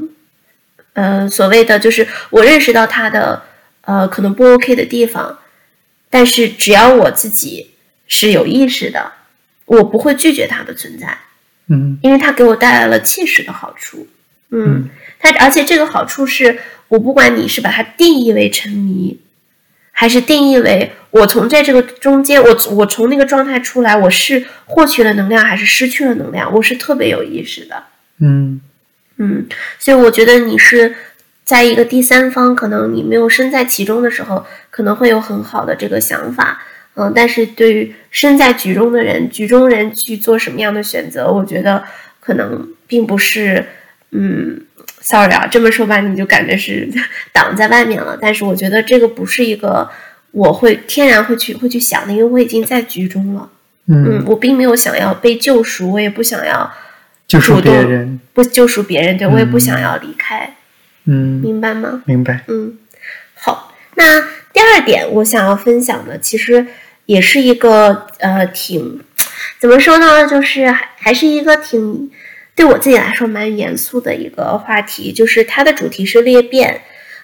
[0.95, 3.45] 呃所谓的就是我认识到它的
[3.83, 5.39] 呃可能不 OK 的地方，
[6.11, 7.71] 但是只要我自己
[8.09, 9.13] 是有意识的，
[9.67, 11.17] 我不会拒绝它的存在，
[11.69, 11.97] 嗯。
[12.03, 14.09] 因为它给我带来了切实的好处。
[14.51, 19.19] 嗯嗯，它而且这个好处是我不管你是把它定义为沉迷，
[19.93, 27.85] 还是定义为我从在这个中间，我我从那个状态出来，我是获取了能量还是失去了能量，我是特别有意识的。
[28.21, 28.61] 嗯
[29.17, 29.47] 嗯，
[29.79, 30.95] 所以我觉得你是
[31.43, 36.63] 在一个第三方，可能你没有身在其中的时候，可能会有很好的这个想法。
[36.95, 41.85] 嗯，但是对于身在局中的人，局中人去做什么样的选择，我觉得
[42.21, 43.67] 可能并不是，
[44.13, 44.61] 嗯
[45.01, 46.89] ，sorry 啊，这么说吧，你就感觉是
[47.33, 48.19] 挡在外面了。
[48.21, 49.89] 但是我觉得这个不是一个
[50.33, 53.51] 我会天然会去会去想的，因为我已经在局中了。
[53.89, 56.73] 嗯，嗯，我并没有想要被救赎，我也不想要
[57.29, 60.57] 救赎别人，不救赎别人，对我也不嗯想要离开，
[61.05, 62.03] 嗯，明白吗？
[62.05, 62.77] 明白，嗯，
[63.35, 64.21] 好，那
[64.53, 66.67] 第二点我想要分享的，其实
[67.05, 69.01] 也是一个呃挺
[69.61, 72.11] 怎么说呢，就是还还是一个挺
[72.57, 76.81] 对我自己来说蛮严肃的一个话题，就是它的主题是裂变。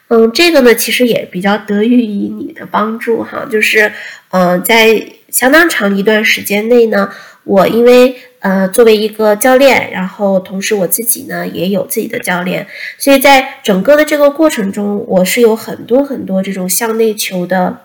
[0.08, 3.90] 嗯，这个呢，其实也比较得益于你的帮助哈，就是
[4.30, 7.10] 嗯、呃在相当长一段时间内呢，
[7.44, 12.66] 我因为呃作为一个教练，然后同时我自己呢也有自己的教练，
[12.98, 17.78] 所以在整个的这个过程中，我是有很多很多这种向内求的。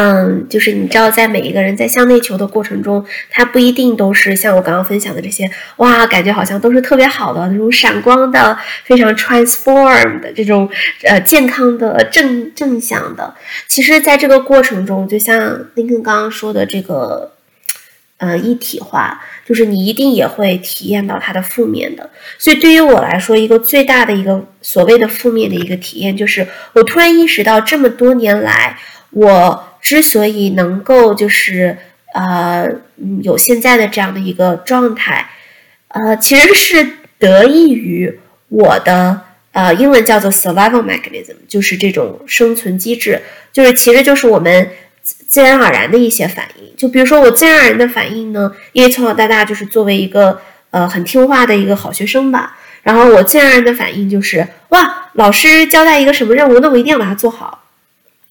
[0.00, 10.70] 嗯，就是你知道，在每一个人在向内求的过程中，他不一定都是像我刚刚分享的这些，哇，感觉好像都是特别好的那种闪光的、非常 transform 的这种
[11.02, 13.34] 呃健康的、正正向的。
[13.66, 17.32] 其实，在这个过程中，就像林肯刚刚说的这个，
[18.18, 22.08] 呃，一体化，就是你一定也会体验到它的负面的。
[22.38, 28.78] 所以，对于我来说，一个最大的一个所谓的负面的一个体验，就是我突然意识到，这么多年来，
[29.10, 31.76] 我之所以能够就是
[32.14, 32.68] 呃
[33.22, 35.30] 有现在的这样的一个状态，
[35.88, 36.86] 呃，其实是
[37.18, 39.20] 得益于我的
[39.52, 43.20] 呃英文叫做 survival mechanism，就是这种生存机制，
[43.52, 44.70] 就是其实就是我们
[45.02, 46.74] 自自然而然的一些反应。
[46.76, 57.64] 就比如说我自然而然的反应呢，因为从小到大就是作为一个呃很听话的一个好学生吧，然后我自然而然的反应就是哇，老师交代一个什么任务，那我一定要把它做好。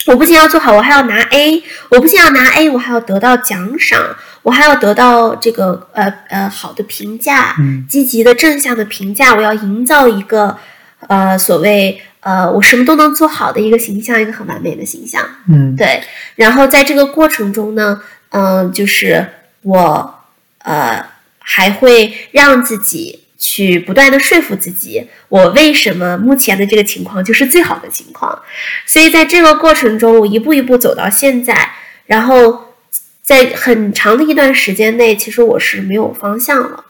[0.07, 10.57] 我不仅要做好，我还要拿 A，我不仅要拿 A，我还要得到奖赏，我还要得到这个呃呃好的评价，嗯积极的正向的评价，我要营造一个
[11.07, 15.21] 呃所谓呃我什么都能做好的一个形象，一个很完美的形象。
[15.49, 16.01] 嗯对，
[16.35, 19.27] 然后在这个过程中呢，嗯、就是
[19.63, 20.15] 我
[20.59, 21.05] 呃
[21.39, 28.41] 还会让自己去不断的说服自己，我为什么目前的这个情况就是最好的情况。
[28.85, 31.71] 所以在这个过程中，我一步一步走到现在，
[32.05, 32.73] 然后
[33.21, 36.85] 在很长的一段时间内，其实我是没有方向了。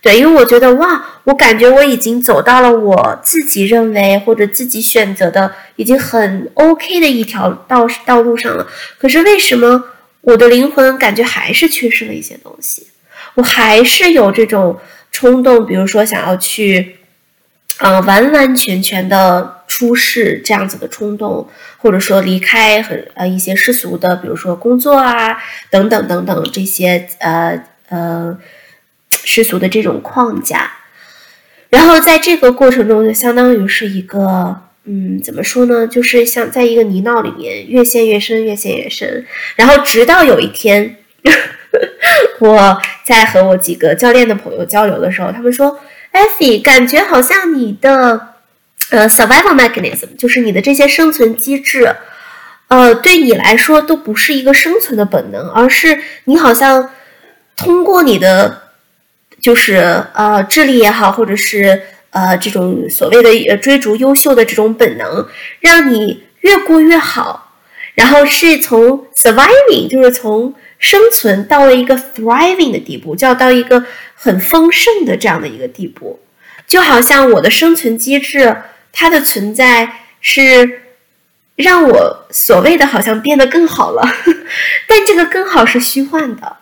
[0.00, 8.66] 对，因为我觉得哇，我感觉我已经走到了我自己认为或者自己选择的已经很 OK 的一条道道路上了。
[8.96, 9.84] 可是为什么
[10.22, 12.86] 我的灵魂感觉还是缺失了一些东西？
[13.34, 16.96] 我还是有这种冲动，比如说想要去
[17.78, 25.38] 嗯，完完全全的出世这样子的冲动，或者说离开很呃一些世俗的，比如说工作啊
[25.70, 28.38] 等等等等这些呃呃
[29.24, 30.72] 世俗的这种框架，
[31.70, 39.24] 然后在这个过程中就相当于是一个嗯怎么说呢，就是像在一个泥淖里面越陷越深，越陷越深，
[39.56, 40.96] 然后直到有一天，
[42.40, 45.78] 我在和我几个教练的朋友交流的时候，他们说。
[46.12, 48.34] Effie，感觉好像你的
[48.90, 51.94] 呃 survival mechanism，就是你的这些生存机制，
[52.66, 56.90] 呃，对你来说都不是一个生存的本能，而是你好像
[57.56, 58.62] 通过你的
[59.40, 65.24] 就是呃智力也好，或者是呃这种所谓的追逐优秀的这种本能，
[65.60, 67.52] 让你越过越好，
[67.94, 73.84] 然后是从 surviving，就是从生存到了一个 thriving 的地步，就要到一个。
[74.22, 76.20] 很丰盛的这样的一个地步，
[76.66, 78.54] 就好像我的生存机制，
[78.92, 79.90] 它的存在
[80.20, 80.82] 是
[81.56, 84.06] 让我所谓的好像变得更好了，
[84.86, 86.58] 但这个更好是虚幻的，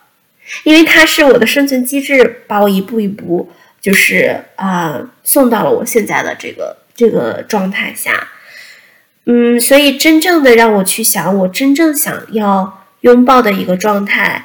[0.62, 3.50] 因为它是我的生存机制把我一步一步
[3.80, 8.28] 就是啊送到了我现在的这个这个状态下，
[9.24, 14.44] 嗯，所以真正的让我去想我真正想要拥抱的一个状态。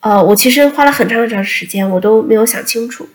[0.00, 3.08] 呃，我其实花了很长很长时间，我都没有想清楚，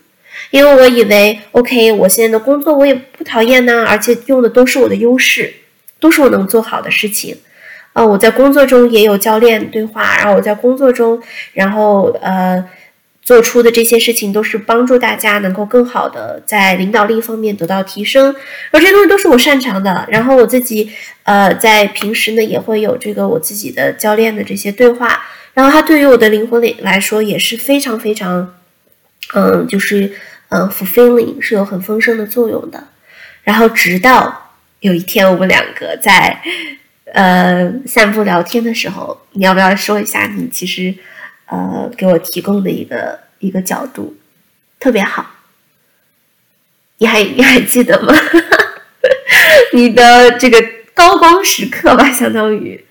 [0.50, 5.52] 因为我以为，OK，我现在的工作我也不讨厌呢，而且用的都是我的优势，
[6.00, 7.36] 都是我能做好的事情。
[7.92, 11.20] 啊，我在工作中也有教练对话，然后我在工作中，
[11.52, 12.64] 然后呃，
[13.28, 18.34] 做出的这些事情都是帮助大家能够更好的在领导力方面得到提升，
[18.70, 20.06] 而这些东西都是我擅长的。
[20.08, 20.90] 然后我自己
[21.24, 25.26] 呃，在平时呢也会有这个我自己的教练的这些对话。
[25.52, 28.54] 然后他对于我的灵魂里来说也是非常非常，
[29.34, 30.10] 嗯，就是
[30.48, 32.82] 嗯，fulfilling 是有很丰盛的作用的。
[33.42, 36.40] 然后直到有一天我们两个在
[37.12, 40.94] 呃散步聊天的时候，你要不要说一下你其实
[41.48, 44.16] 呃给我提供的一个一个角度
[44.78, 45.26] 特别好？
[46.98, 48.14] 你还你还记得吗？
[49.74, 52.84] 你的这个高光时刻吧， 相当于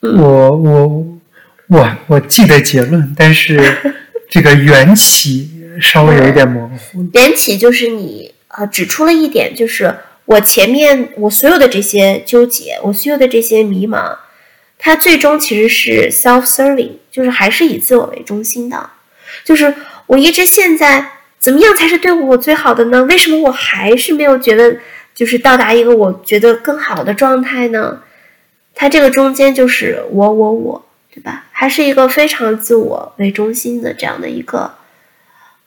[0.00, 1.06] 我我。
[1.68, 3.58] 我我记得结论，但是
[4.30, 7.04] 这个缘起稍微有一点模糊。
[7.12, 9.92] 缘起就是你呃指出了一点，就是
[10.26, 14.16] 我前面我所有的这些纠结，我所有的这些迷茫，
[14.78, 18.90] 它最终其实是 self-serving，就是还是以自我为中心的。
[19.44, 19.74] 就是
[20.06, 23.04] 我一直现在怎么样才是对我最好的呢？
[23.04, 24.78] 为什么我还是没有觉得
[25.14, 28.02] 就是到达一个我觉得更好的状态呢？
[28.74, 30.82] 它这个中间就是我我我。
[31.08, 31.46] 对吧？
[31.50, 34.74] 还是一个非常自我为中心的这样的一个，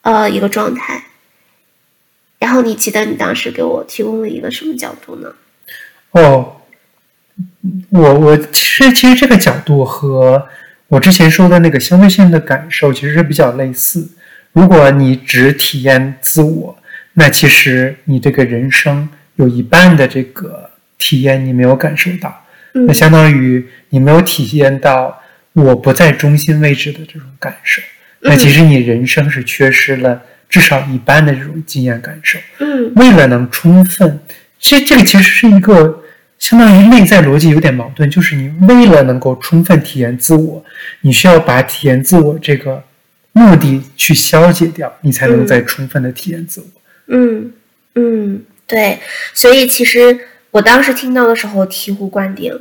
[0.04, 1.06] 呃，一个状态。
[2.38, 5.34] 然后你记得你当时给我提供了一个什么角度呢？
[6.12, 6.59] 哦，
[7.90, 10.48] 我我其实其实这个角度和
[10.88, 14.10] 我之前说的那个相对性的感受其实是比较类似。
[14.54, 16.78] 如果你只体验自我，
[17.14, 25.22] 那其实你这个人生有一半的这个体验你没有感受到，那相当于你没有体验到。
[25.54, 27.82] 我不在中心位置的这种感受，
[28.20, 32.40] 那其实你人生是缺失了至少一半的这种经验感受。
[32.60, 34.20] 嗯，为了能充分，
[34.60, 36.04] 这这个其实是一个
[36.40, 40.66] 相当于内在逻辑有点矛盾，就是你为了能够充分体验自我，
[41.02, 42.84] 你需要把体验自我这个
[43.34, 46.68] 目的去消解掉，你才能再充分的体验自我。
[47.08, 47.54] 嗯
[47.96, 48.98] 嗯，对，
[49.34, 50.18] 所以其实
[50.52, 52.60] 我当时听到的时候醍醐灌顶。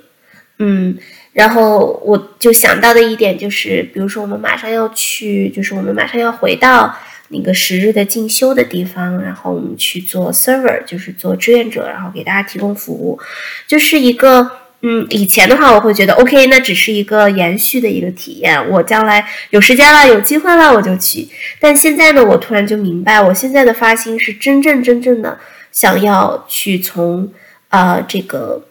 [0.59, 0.99] 嗯。
[1.35, 6.93] 然后我就想到的一点就是，比如说我们马上要去，就是我们马上要回到
[7.29, 13.19] 那个十日的进修的地方，然后我们去做 server，就是做志愿者，然后给大家提供服务，
[13.67, 14.51] 就是一个，
[14.83, 21.29] 嗯，以前的话我会觉得 OK，那只是一个延续的一个体验，我将来有时间了，有机会了我就去。
[21.61, 25.39] 但现在呢，我突然就明白，我现在的发心是真正真正的
[25.73, 27.33] 想要去从
[27.69, 28.65] 啊这个。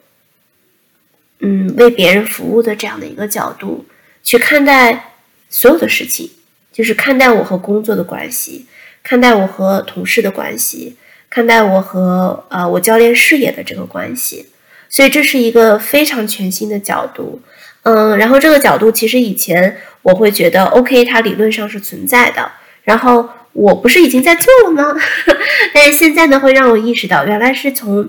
[1.40, 3.86] 嗯，为别人服务的这样的一个角度
[4.24, 5.14] 去看待
[5.52, 6.32] 所有的事情，
[6.78, 8.68] 就是看待我和工作的关系，
[9.02, 10.96] 看待我和同事的关系，
[11.28, 14.46] 看待我和呃我教练事业的这个关系。
[14.88, 17.42] 所以这是一个非常全新的角度。
[17.82, 22.52] 嗯，然后这个角度其实以前我会觉得 OK，它理论上是存在的。
[22.84, 24.96] 然后我不是已经在做了吗？
[25.74, 28.08] 但是现在呢，会让我意识到，原来是从。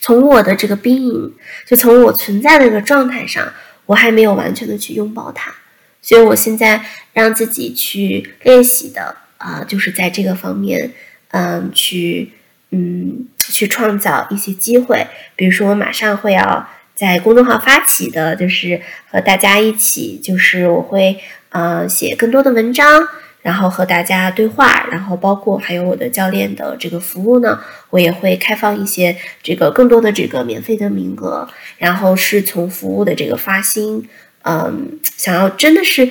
[0.00, 1.34] 从我的这个兵营
[1.66, 3.52] 就从我存在的这个状态上，
[3.84, 5.52] 我还没有完全的去拥抱它，
[6.00, 10.92] 所以我现在让自己去练习的啊，就是在这个方面，
[11.30, 12.32] 嗯，去
[12.70, 15.06] 嗯，去创造一些机会。
[15.36, 18.80] 比如说，我马上会要在公众号发起的，就是
[19.10, 21.18] 和大家一起，就是我会
[21.50, 23.06] 呃写更多的文章。
[23.40, 31.48] 然后和大家对话，然后包括还有我的教练的这个服务呢，我也会开放一些这个更多的这个免费的名额。
[31.78, 34.06] 然后是从服务的这个发心，
[34.48, 36.10] 嗯，想要真的是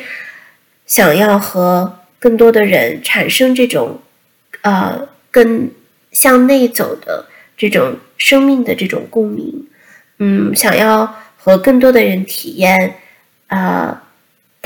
[0.86, 4.00] 想要和更多的人产生这种
[4.62, 5.72] 呃更
[6.12, 7.26] 向内走的
[7.58, 9.68] 这种生命的这种共鸣，
[10.20, 12.96] 嗯，想要和更多的人体验，
[13.48, 14.02] 呃。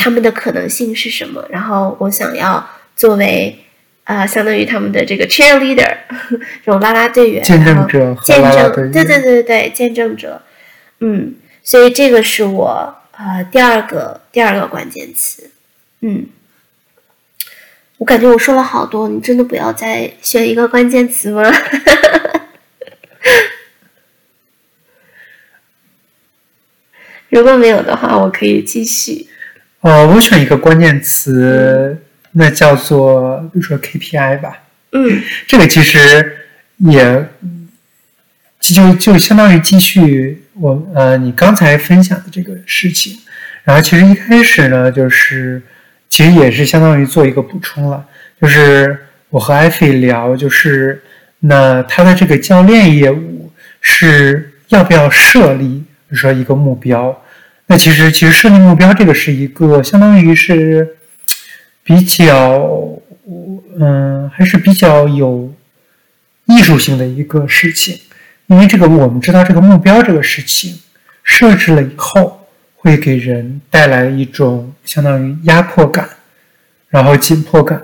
[0.04, 1.46] 他们的可能性是什么？
[1.52, 3.56] 然后我想要作为
[4.04, 5.96] 啊，相当于他们的这个 cheerleader，
[6.66, 10.42] 这种啦啦队员，见证者，见证，对对对对对，见证者。
[11.02, 15.52] 嗯，所以这个是我呃第二个第二个关键词。
[16.00, 16.26] 嗯，
[17.98, 21.44] 我感觉我说了好多，你真的不要再选一个关键词吗？
[27.30, 29.28] 如果没有的话，我可以继续。
[29.82, 31.98] 哦，我选一个关键词，
[32.32, 34.64] 那叫做比如说 KPI 吧。
[34.94, 36.38] 嗯，这个其实
[36.78, 37.30] 也
[38.62, 43.18] 就就相当于继续我呃你刚才分享的这个事情。
[43.64, 45.62] 然后其实一开始呢，就是
[46.08, 48.06] 其实也是相当于做一个补充了，
[48.42, 48.98] 就是
[49.30, 51.02] 我和艾菲聊，就是
[51.40, 53.52] 那他的这个教练业务
[53.82, 57.22] 是要不要设立，比如说一个目标。
[57.68, 60.98] 那其实，其实设立目标这个是一个相当于是
[61.84, 62.68] 比较，
[63.80, 65.54] 嗯，还是比较有
[66.48, 67.98] 艺术性的一个事情，
[68.52, 70.78] 因为这个我们知道，这个目标这个事情
[71.24, 72.46] 设置了以后，
[72.76, 76.08] 会给人带来一种相当于压迫感，
[76.90, 77.82] 然后紧迫感，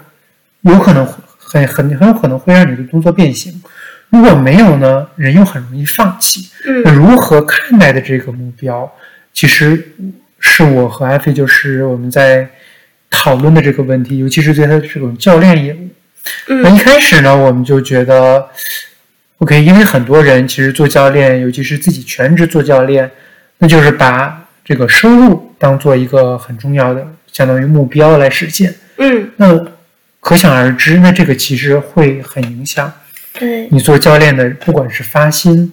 [0.61, 3.63] 有可能很很很有可能会让你的动作变形。
[4.09, 6.49] 如果没有呢，人又很容易放弃。
[6.84, 8.91] 那如何看待的这个目标？
[9.32, 9.93] 其实
[10.39, 12.45] 是我和艾菲，就是我们在
[13.09, 15.89] 讨论的这个问题，尤其是对他的这种教练业务。
[16.47, 18.49] 那一开始呢，我们就觉得
[19.39, 23.09] ，OK，因为很多人其实做教练，尤其是自己全职做教练，
[23.57, 28.75] 那就是把这个收入当做一个很重要的，相当于目标来实现。
[28.97, 29.65] 嗯，那
[30.19, 32.91] 可想而知，那这个其实会很影响
[33.33, 35.71] 对你做教练的，不管是发薪，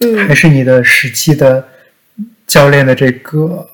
[0.00, 1.68] 嗯，还是你的实际的。
[2.46, 3.66] 教练的这个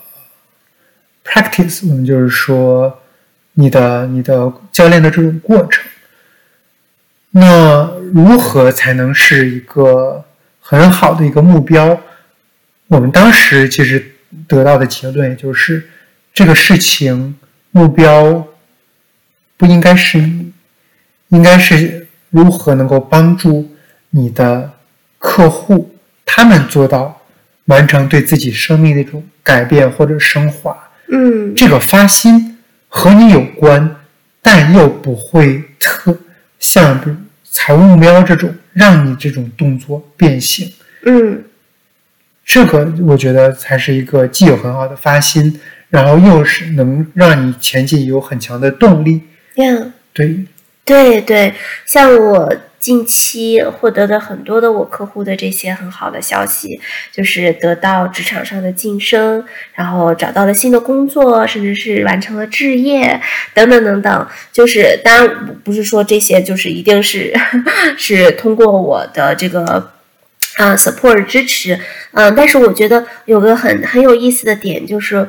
[1.24, 3.00] practice，我们就是说，
[3.54, 5.84] 你的你的教练的这种过程，
[7.32, 10.24] 那如何才能是一个
[10.60, 12.00] 很好的一个目标？
[12.88, 14.14] 我们当时其实
[14.46, 15.88] 得到的结论，也就是
[16.34, 17.36] 这个事情
[17.70, 18.46] 目标
[19.56, 20.52] 不应该是你，
[21.28, 23.74] 应该是如何能够帮助
[24.10, 24.72] 你的
[25.18, 25.94] 客户，
[26.24, 27.16] 他们做到。
[27.66, 32.58] 完成对自己生命的一种改变或者升华，嗯，这个发心
[32.88, 33.96] 和你有关，
[34.42, 36.18] 但又不会特
[36.58, 37.08] 像比
[37.50, 40.72] 财务目标这种让你这种动作变形，
[41.04, 41.44] 嗯，
[42.44, 49.22] 这个我觉得才是一个既有很好的发心，然后又是能让你前进有很强的动力。
[49.56, 50.46] 嗯，对，
[50.84, 52.52] 对对，像我。
[52.80, 56.80] 近期获得的很多的我客户的这些很好的消息，
[57.12, 63.20] 就是得到职场上的晋升，然后找到了新的工作，甚至是完成了置业，
[63.52, 64.26] 等等等等。
[64.50, 67.34] 就是当然不是说这些就是一定是
[67.98, 69.90] 是通过我的这个
[70.56, 71.78] 啊 support 支持，
[72.12, 75.28] 嗯，但是我觉得有个很很有意思的点，就是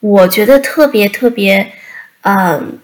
[0.00, 1.72] 我觉得特别特别，
[2.24, 2.78] 嗯。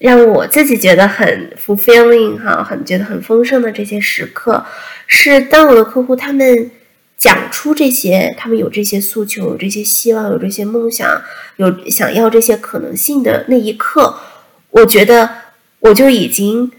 [0.00, 4.64] 让我自己觉得很 fulfilling 哈，很觉得很丰盛的这些时刻，
[5.06, 6.70] 是当我的客户他们
[7.18, 11.22] 讲出这些，他们有这些诉求，有这些希望，有这些梦想，
[11.56, 14.18] 有想要这些可能性的那一刻，
[14.70, 15.28] 我觉得
[15.80, 16.72] 我就已经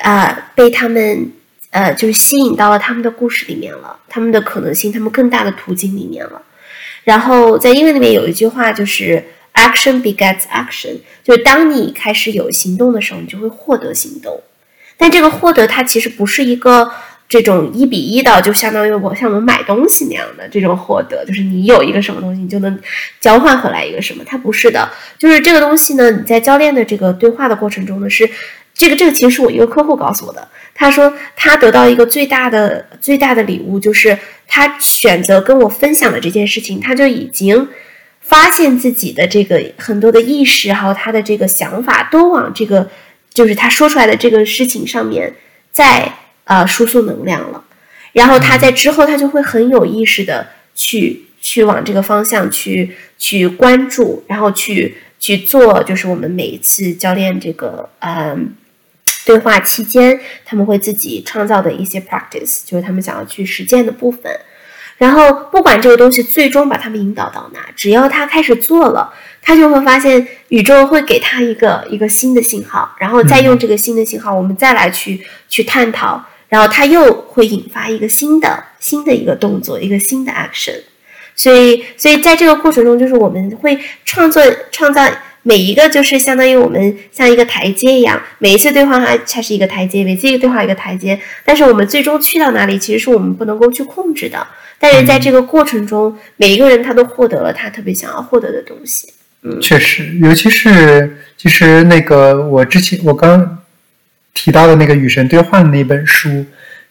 [0.00, 1.30] 啊被他们
[1.72, 6.40] 呃就是吸引到了他们的故事里面了，他们的可能性，他们更大的途径里面了。
[7.04, 9.22] 然后在英文里面有一句话就是。
[9.54, 14.42] Action begets action，就是当你开始有行动的时候，你就会获得行动。
[14.96, 16.90] 但这个获得它其实不是一个
[17.28, 22.78] 这种一比一的，就相当于我像我们买东西那样的这种获得，就是你有一个什么东西，你就能
[23.20, 24.24] 交换回来一个什么。
[24.26, 28.28] 它不是的，就是这个东西呢，你在教练的这个对话的过程中呢，是
[28.74, 30.48] 这个这个其实是我一个客户告诉我的。
[30.74, 37.68] 他说他得到一个最大的最大的礼物，就是他选择跟我分享的这件事情，他就已经。
[38.26, 42.90] 发现自己的这个很多的意识，还有他的这个想法，都往这个
[43.32, 45.34] 就是他说出来的这个事情上面，
[45.70, 46.10] 在
[46.44, 47.62] 呃输送能量了。
[48.12, 58.54] 然后他在之后，他就会很有意识的去去往这个方向去去关注，然后去去做，就是我们每一次教练这个嗯
[59.26, 64.32] 对话期间，他们会自己创造的一些 practice，就是他们想要去实践的部分。
[64.98, 76.24] 然后不管这个东西最终把他们引导到哪，只要他开始做了，他就会发现宇宙会给他一个一个新的信号，然后再用这个新的信号，我们再来去去探讨。
[76.46, 80.78] 然后他又会引发一个新的新的一个动作，一个新的 action，
[81.34, 84.40] 所以所以在这个过程中，就是我们会创作
[84.70, 85.02] 创造
[85.44, 94.44] 每一个，就是相当于我们像一个台阶一样，每一次对话它它是一个台阶，每次一个对话一个台阶，但是我们最终去到哪里，其实是我们不能够去控制的。
[94.80, 99.14] 但是在这个过程中，每一个人他都获得了他特别想要获得的东西。
[99.42, 103.58] 嗯，确实，尤其是其实那个我之前我刚。
[104.36, 106.44] 提到的那个与神对话的那本书，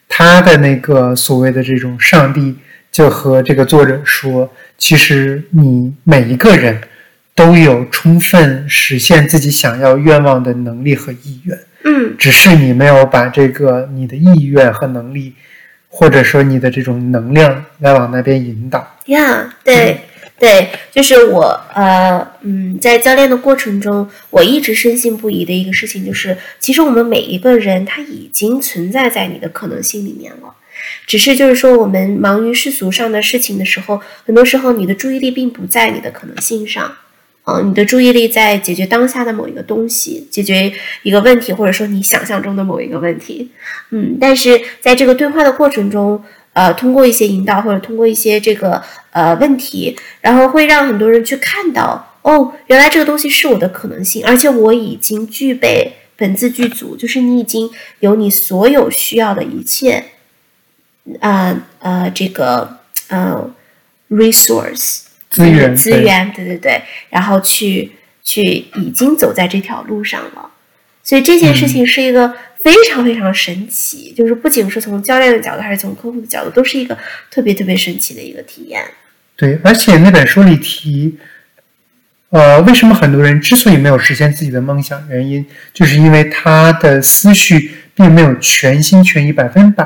[0.08, 2.56] 他的那个所谓的这种上帝
[2.90, 6.80] 就和这个作者说，其实你每一个人
[7.36, 15.34] 都有充分实现自己想要愿望的能力和意愿，嗯，只是你没有把这个你的意愿和能力，
[15.88, 18.98] 或者说你的这种能量来往那边引导。
[19.06, 19.98] 呀，对。
[20.40, 30.54] 对，就是我，呃，嗯，在教练的过程中，我一直深信不疑的一个事情就是，其实我们每一个人他已经存在在你的可能性里面了，
[31.08, 36.94] 只是就是说我们忙于世俗上的事情的时候，很多时候你的注意力并不在你的可能性上，
[37.46, 40.72] 嗯，你的注意力在解决当下的某一个东西，解决
[41.04, 43.50] 一个问题，或者说你想象中的某一个问题，
[43.92, 46.24] 嗯，但是在这个对话的过程中。
[46.56, 48.80] 呃，通过一些引导，或者通过一些这个
[49.10, 57.68] 呃问题，然后会让很多人去看到，哦，原来这个东西是我的可能性，而且我已经具备本自具足，就是你已经
[58.02, 60.04] 有你所有需要的一切，
[61.22, 62.78] 呃呃，这个
[63.08, 63.50] 呃
[64.12, 65.03] resource
[65.34, 67.92] 资源资源，对对对，然后去
[68.24, 68.42] 去
[68.76, 70.52] 已经走在这条路上了，
[71.04, 72.34] 所以这件事情是一个。
[72.64, 76.98] 非常非常神奇，就是不仅是从教练的角度，还是从客户的角度，都是一个
[77.30, 78.82] 特别特别神奇的一个体验。
[79.36, 81.18] 对，而且那本书里提，
[82.30, 89.86] 呃，为什么很多人之所以没有实现自己的梦想，原因就是因为他的思绪并没有全心全意、百分百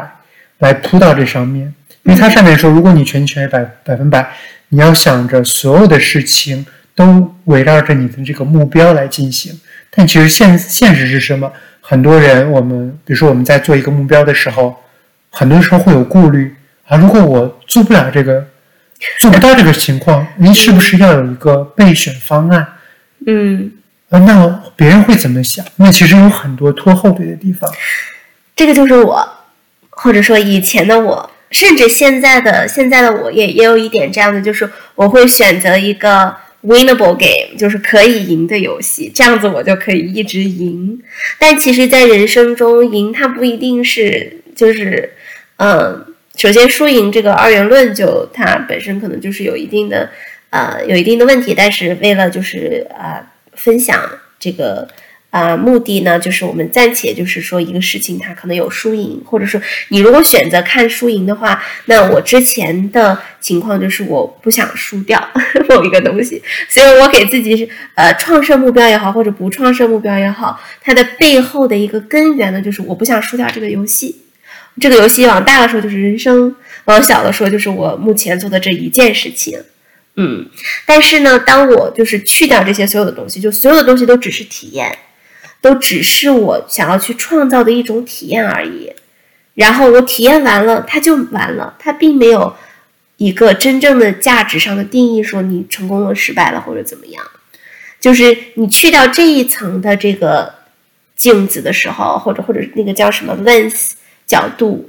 [0.60, 1.74] 来扑到这上面。
[2.04, 4.32] 因为他上面说，如果你全心全意、百百分百，
[4.70, 9.60] 你要想着所有的事情都围绕着你的这个目标来进行，
[9.92, 11.52] 但其实现现实是什么？
[11.82, 14.76] 很多人，我们比如说我们在做一个目标的时候，
[15.30, 16.54] 很多时候会有顾虑
[16.86, 16.98] 啊。
[16.98, 18.46] 如果我做不了这个，
[19.20, 22.68] 做不到这个情况，您是不是要有一个备选方案？
[23.26, 23.72] 嗯，
[24.10, 25.66] 啊，那别人会怎么想？
[25.78, 27.72] 那其实有很多拖后腿的地方。
[28.54, 29.26] 这个就是我，
[29.90, 36.36] 或者说以前的我，甚至现在的现在的我也也有一点这样的，就是我会选择一个。
[36.64, 41.00] Winnable game 就是可以赢的游戏，这样子我就可以一直赢。
[41.40, 45.14] 但其实，在人生中，赢它不一定是就是，
[45.58, 46.04] 嗯，
[46.36, 50.10] 首先输赢这个二元论就它本身可能就是有一定的
[50.50, 51.54] 呃有一定的问题。
[51.56, 53.22] 但是为了就是啊
[53.54, 54.02] 分享
[54.38, 54.86] 这个。
[55.30, 65.30] 啊，目的呢，就是我们暂且就是说一个事情，它可能有输赢，或者说你如果选择看输赢的话，那我之前的情况就是我不想输掉
[65.70, 74.24] 某一个东西，所以我给自己是呃创设目标也好，或者不创设目标也好，它的背后的一个根源呢，就是我不想输掉这个游戏。
[74.80, 76.56] 这个游戏往大了说就是人生，
[76.86, 79.60] 往小了说就是我目前做的这一件事情。
[80.16, 80.48] 嗯，
[80.86, 84.98] 但是呢，当我就是去掉这些所有的东西，就所有的东西都只是体验。
[85.62, 88.94] 都只是我想要去创造的一种体验而已，
[89.56, 92.56] 然后我体验完了，它就完了，它并没有
[93.18, 97.24] 一个真正的价值上的定义，说你成功了、失败了或者怎么样。
[98.00, 100.54] 就是你去掉这一层的这个
[101.16, 103.94] 镜子的时候，或者或者那个叫什么 lens
[104.28, 104.88] 角度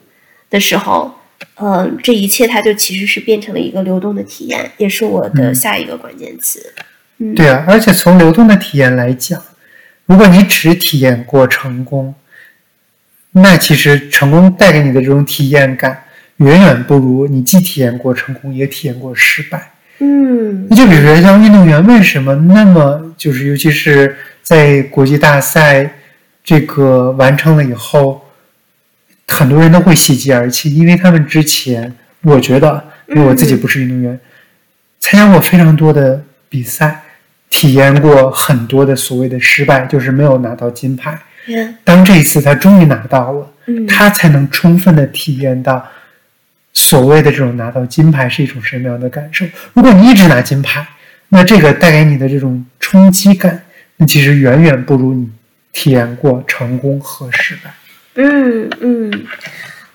[0.51, 1.19] 的时候，
[1.57, 6.75] 嗯，这一切它就其实是变成了一个流动的体验，也是我的下一个关键词。
[7.17, 9.43] 嗯，对啊，而且从流动的体验来讲。
[10.09, 12.15] 如果你只体验过成功，
[13.33, 16.05] 那其实成功带给你的这种体验感，
[16.39, 19.73] 远远不如你既体验过成功，也体验过失败。
[19.99, 25.91] 嗯，那就比如说像运动员，为什么那么就是，尤其是在国际大赛
[26.43, 28.25] 这个完成了以后，
[29.27, 34.19] 很多人都会喜极而泣，因为他们之前，我觉得，因为我自己不是运动员，
[35.01, 37.03] 参加过非常多的比赛。
[37.51, 41.19] 体验过很多的所谓的失败，就是没有拿到金牌。
[41.83, 45.87] 当这一次他终于拿到了，嗯，他才能充分的体验到
[46.75, 49.47] 所谓的这种拿到金牌是一种什么样的感受。
[49.73, 50.87] 如果你一直拿金牌，
[51.31, 53.63] 那这个带给你的这种冲击感，
[53.97, 55.31] 那其实远远不如你
[55.73, 57.73] 体验过成功和失败。
[58.17, 59.27] 嗯嗯，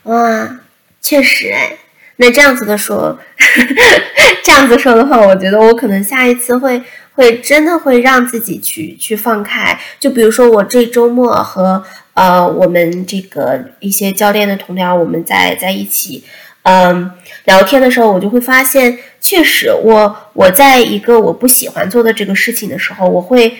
[0.04, 0.60] 哇，
[1.02, 1.78] 确实哎。
[2.18, 3.20] 那这样子的说，
[4.44, 6.82] 这样子说的话，我觉得我可能下一次会
[7.16, 9.80] 会真的会让自己去去放开。
[10.00, 11.84] 就比如说我这周末和
[12.14, 16.24] 呃我们这个一些教练的同僚，我们在在一起
[16.64, 17.12] 嗯
[17.46, 23.56] 聊天的时候，我就会发现，确实我我在一个我不喜欢做的这个事情的时候，我会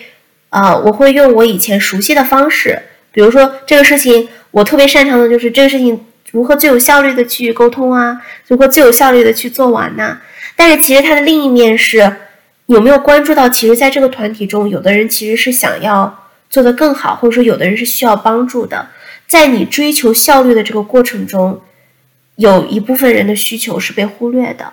[0.50, 2.80] 啊我会用我以前熟悉的方式，
[3.12, 6.04] 比如说这个事情我特别擅长的就是这个事情。
[6.32, 8.20] 如何最有效率的去沟通啊？
[8.48, 10.18] 如何最有效率的去做完呢？
[10.56, 12.12] 但是其实它的另一面是，
[12.66, 18.88] 有没有关注到，其实在这个团体中，有的人其实是想要做得更好，或者说有的人是需要帮助的。
[19.26, 21.60] 在你追求效率的这个过程中，
[22.36, 24.72] 有一部分人的需求是被忽略的。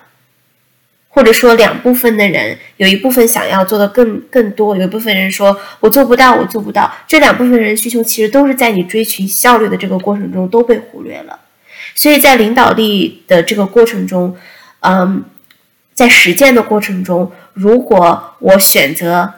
[1.14, 6.90] 或者说两部分的人，有一部分想要做的更更多，有一部分人说我做不到，我做不到。
[7.06, 11.38] 这两部分人需求其实都是在你追寻效率的这个过程中都被忽略了。
[11.94, 14.34] 所以在领导力的这个过程中，
[14.80, 15.22] 嗯，
[15.92, 19.32] 在实践的过程中，如果我选择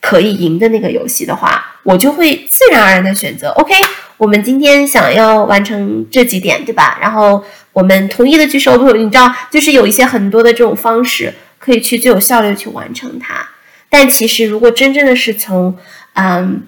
[0.00, 3.50] 可以赢的那个游戏的话，我就会自然而然的选择。
[3.50, 3.74] OK，
[4.16, 6.98] 我们今天想要完成这几点，对吧？
[7.00, 13.48] 然后我们同意的举手，不，你知道，就是有一些很多的这种方式可以去最有效率去完成它。
[13.88, 15.76] 但其实，如果真正的是从，
[16.14, 16.62] 嗯，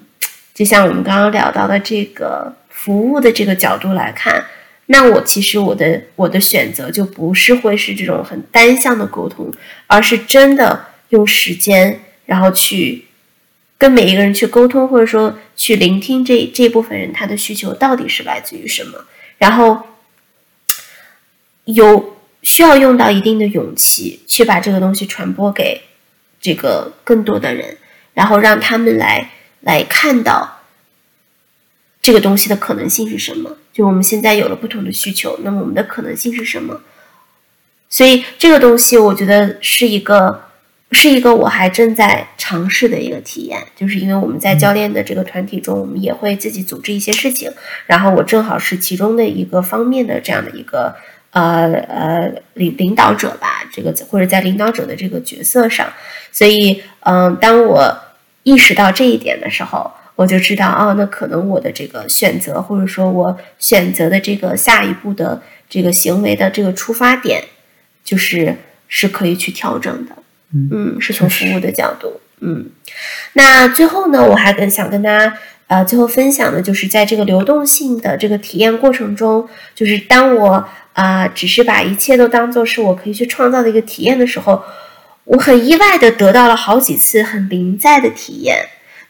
[0.53, 4.43] 就像我们刚刚聊到的这个服务的这个角度来看。
[4.93, 9.49] 那我其实我的我的选择就不是会是这种很单向的沟通，
[9.87, 13.05] 而是真的用时间，然后去
[13.77, 19.05] 跟每一个人去沟通，或者说去聆听这这部分人他的需求到底是来自于什么，
[19.37, 19.81] 然后
[21.63, 25.83] 有需要用到一定的勇气去把这个东西传播给
[26.41, 27.77] 这个更多的人，
[28.13, 29.31] 然后让他们来
[29.61, 30.57] 来看到。
[32.03, 33.57] 这个东西的可能性是什么？
[33.73, 36.81] 就我们现在有了不同的需求，那么我们的可能性是什么？
[37.89, 40.43] 所以这个东西我觉得是一个，
[40.91, 43.65] 是一个我还正在尝试的一个体验。
[43.75, 47.51] 就是因为我们在教练的这个团体中，我们也会自己组织一些事情，
[47.85, 50.93] 然后我正好是其中的一个方面的这样的一个
[51.31, 55.87] 呃呃领领导者吧，这个或者在领导者的这个角色上。
[56.31, 57.97] 所以嗯，当我
[58.43, 59.91] 意识到这一点的时候。
[60.15, 67.43] 我就知道啊，那可能我的这个选择，或者说我选择的这个下一步的这个行为的这个出发点，
[68.03, 68.55] 就是
[68.87, 70.15] 是可以去调整的。
[70.53, 72.19] 嗯，是从服务的角度。
[72.41, 72.69] 嗯，
[73.33, 75.37] 那最后呢，我还跟想跟大家
[75.67, 84.61] 呃最后分享的就是在这个流动性的这个体验过程中，就是当我啊只是把一切都当做是我可以去创造的一个体验的时候，
[85.23, 88.57] 我很意外的得到了好几次很临在的体验。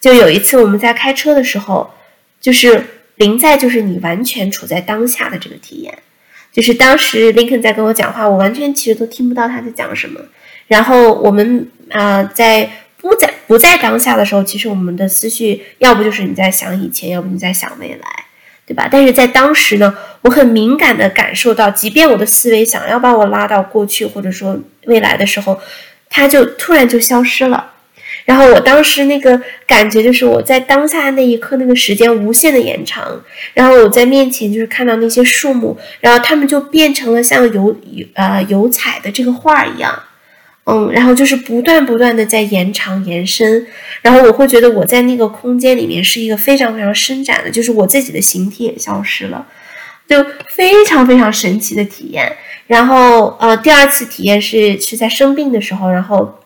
[0.02, 1.92] 就有一次我们在开车的时候，
[2.42, 2.84] 就是
[3.16, 5.96] 临在，就是你完全处在当下的这个体验。
[6.52, 10.20] 就是当时林肯在跟我讲话，我完全其实都听不到他在讲什么。
[10.68, 18.26] 然后我们啊，在不在不在当下的时候，其实我们的思绪要不就是你在想以前，要不你在想未来，
[18.66, 18.90] 对吧？
[18.92, 25.58] 但是在当时呢，我很敏感的感受到，即便我的思维想要把我拉到过去或者说未来的时候，
[26.10, 27.71] 它就突然就消失了。
[28.32, 33.22] 然后我当时那个感觉就是我在当下那一刻，那个时间无限的延长。
[33.54, 40.02] 然后我在面前就是看到那些树木，然后它们就变成了像油油呃油彩的这个画一样，
[40.64, 43.68] 嗯，然后就是不断不断的在延长延伸。
[44.02, 49.46] 然后我会觉得我在那个空间里面是一个非常非常伸展的，就是我自己的形体也消失了，
[50.08, 52.32] 就非常非常神奇的体验。
[52.68, 56.38] 然后呃，第二次体验是是在生病的时候，然后。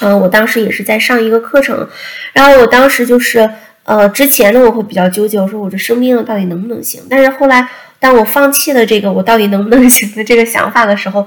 [0.00, 1.88] 嗯，我当时也是在上一个课程，
[2.32, 3.48] 然后我当时就是，
[3.84, 7.00] 呃，之前呢我会比较纠结，我说我这生病了到底能不能行？
[7.08, 7.68] 但是后来，
[8.00, 11.26] 当我放弃了这个我到底能不能行的这个想法的时候，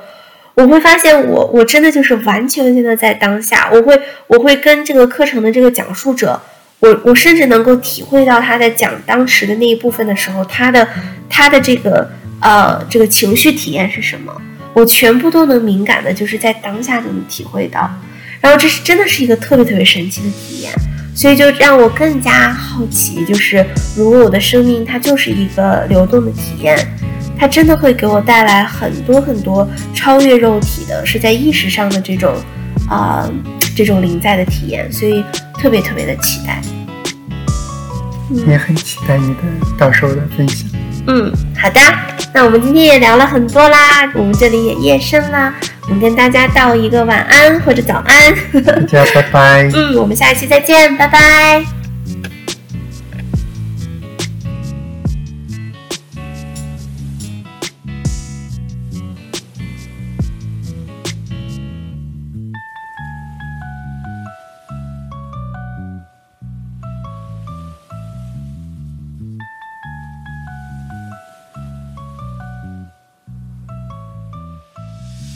[0.55, 6.39] 我会发现我我真的就是完全现在在当下，我会我会跟这个课程的这个讲述者，
[6.79, 10.87] 我我甚至能够体会到他在讲当时的那一部分的时候，他的
[11.29, 12.09] 他的这个
[12.41, 14.35] 呃这个情绪体验是什么，
[14.73, 17.89] 我全部都能敏感的，就是在当下就能体会到。
[18.41, 20.71] 然后这是真的是一个特别特别神奇的体验，
[21.15, 23.65] 所以就让我更加好奇，就是
[23.95, 26.77] 如果我的生命它就是一个流动的体验，
[27.37, 32.35] 它真的会给我带来很多很多超越肉体的，是在意识上的这种
[32.89, 33.29] 啊
[33.75, 35.23] 这种临在的体验，所以
[35.55, 36.61] 特别特别的期待。
[38.45, 39.41] 也很期待你的
[39.77, 40.69] 到时候的分享。
[41.07, 41.79] 嗯，好的，
[42.33, 43.77] 那我们今天也聊了很多啦，
[44.13, 45.53] 我们这里也夜深了，
[45.87, 48.35] 我们跟大家道一个晚安或者早安。
[48.91, 49.63] 大家拜拜。
[49.73, 51.76] 嗯，我们下一期再见，拜拜。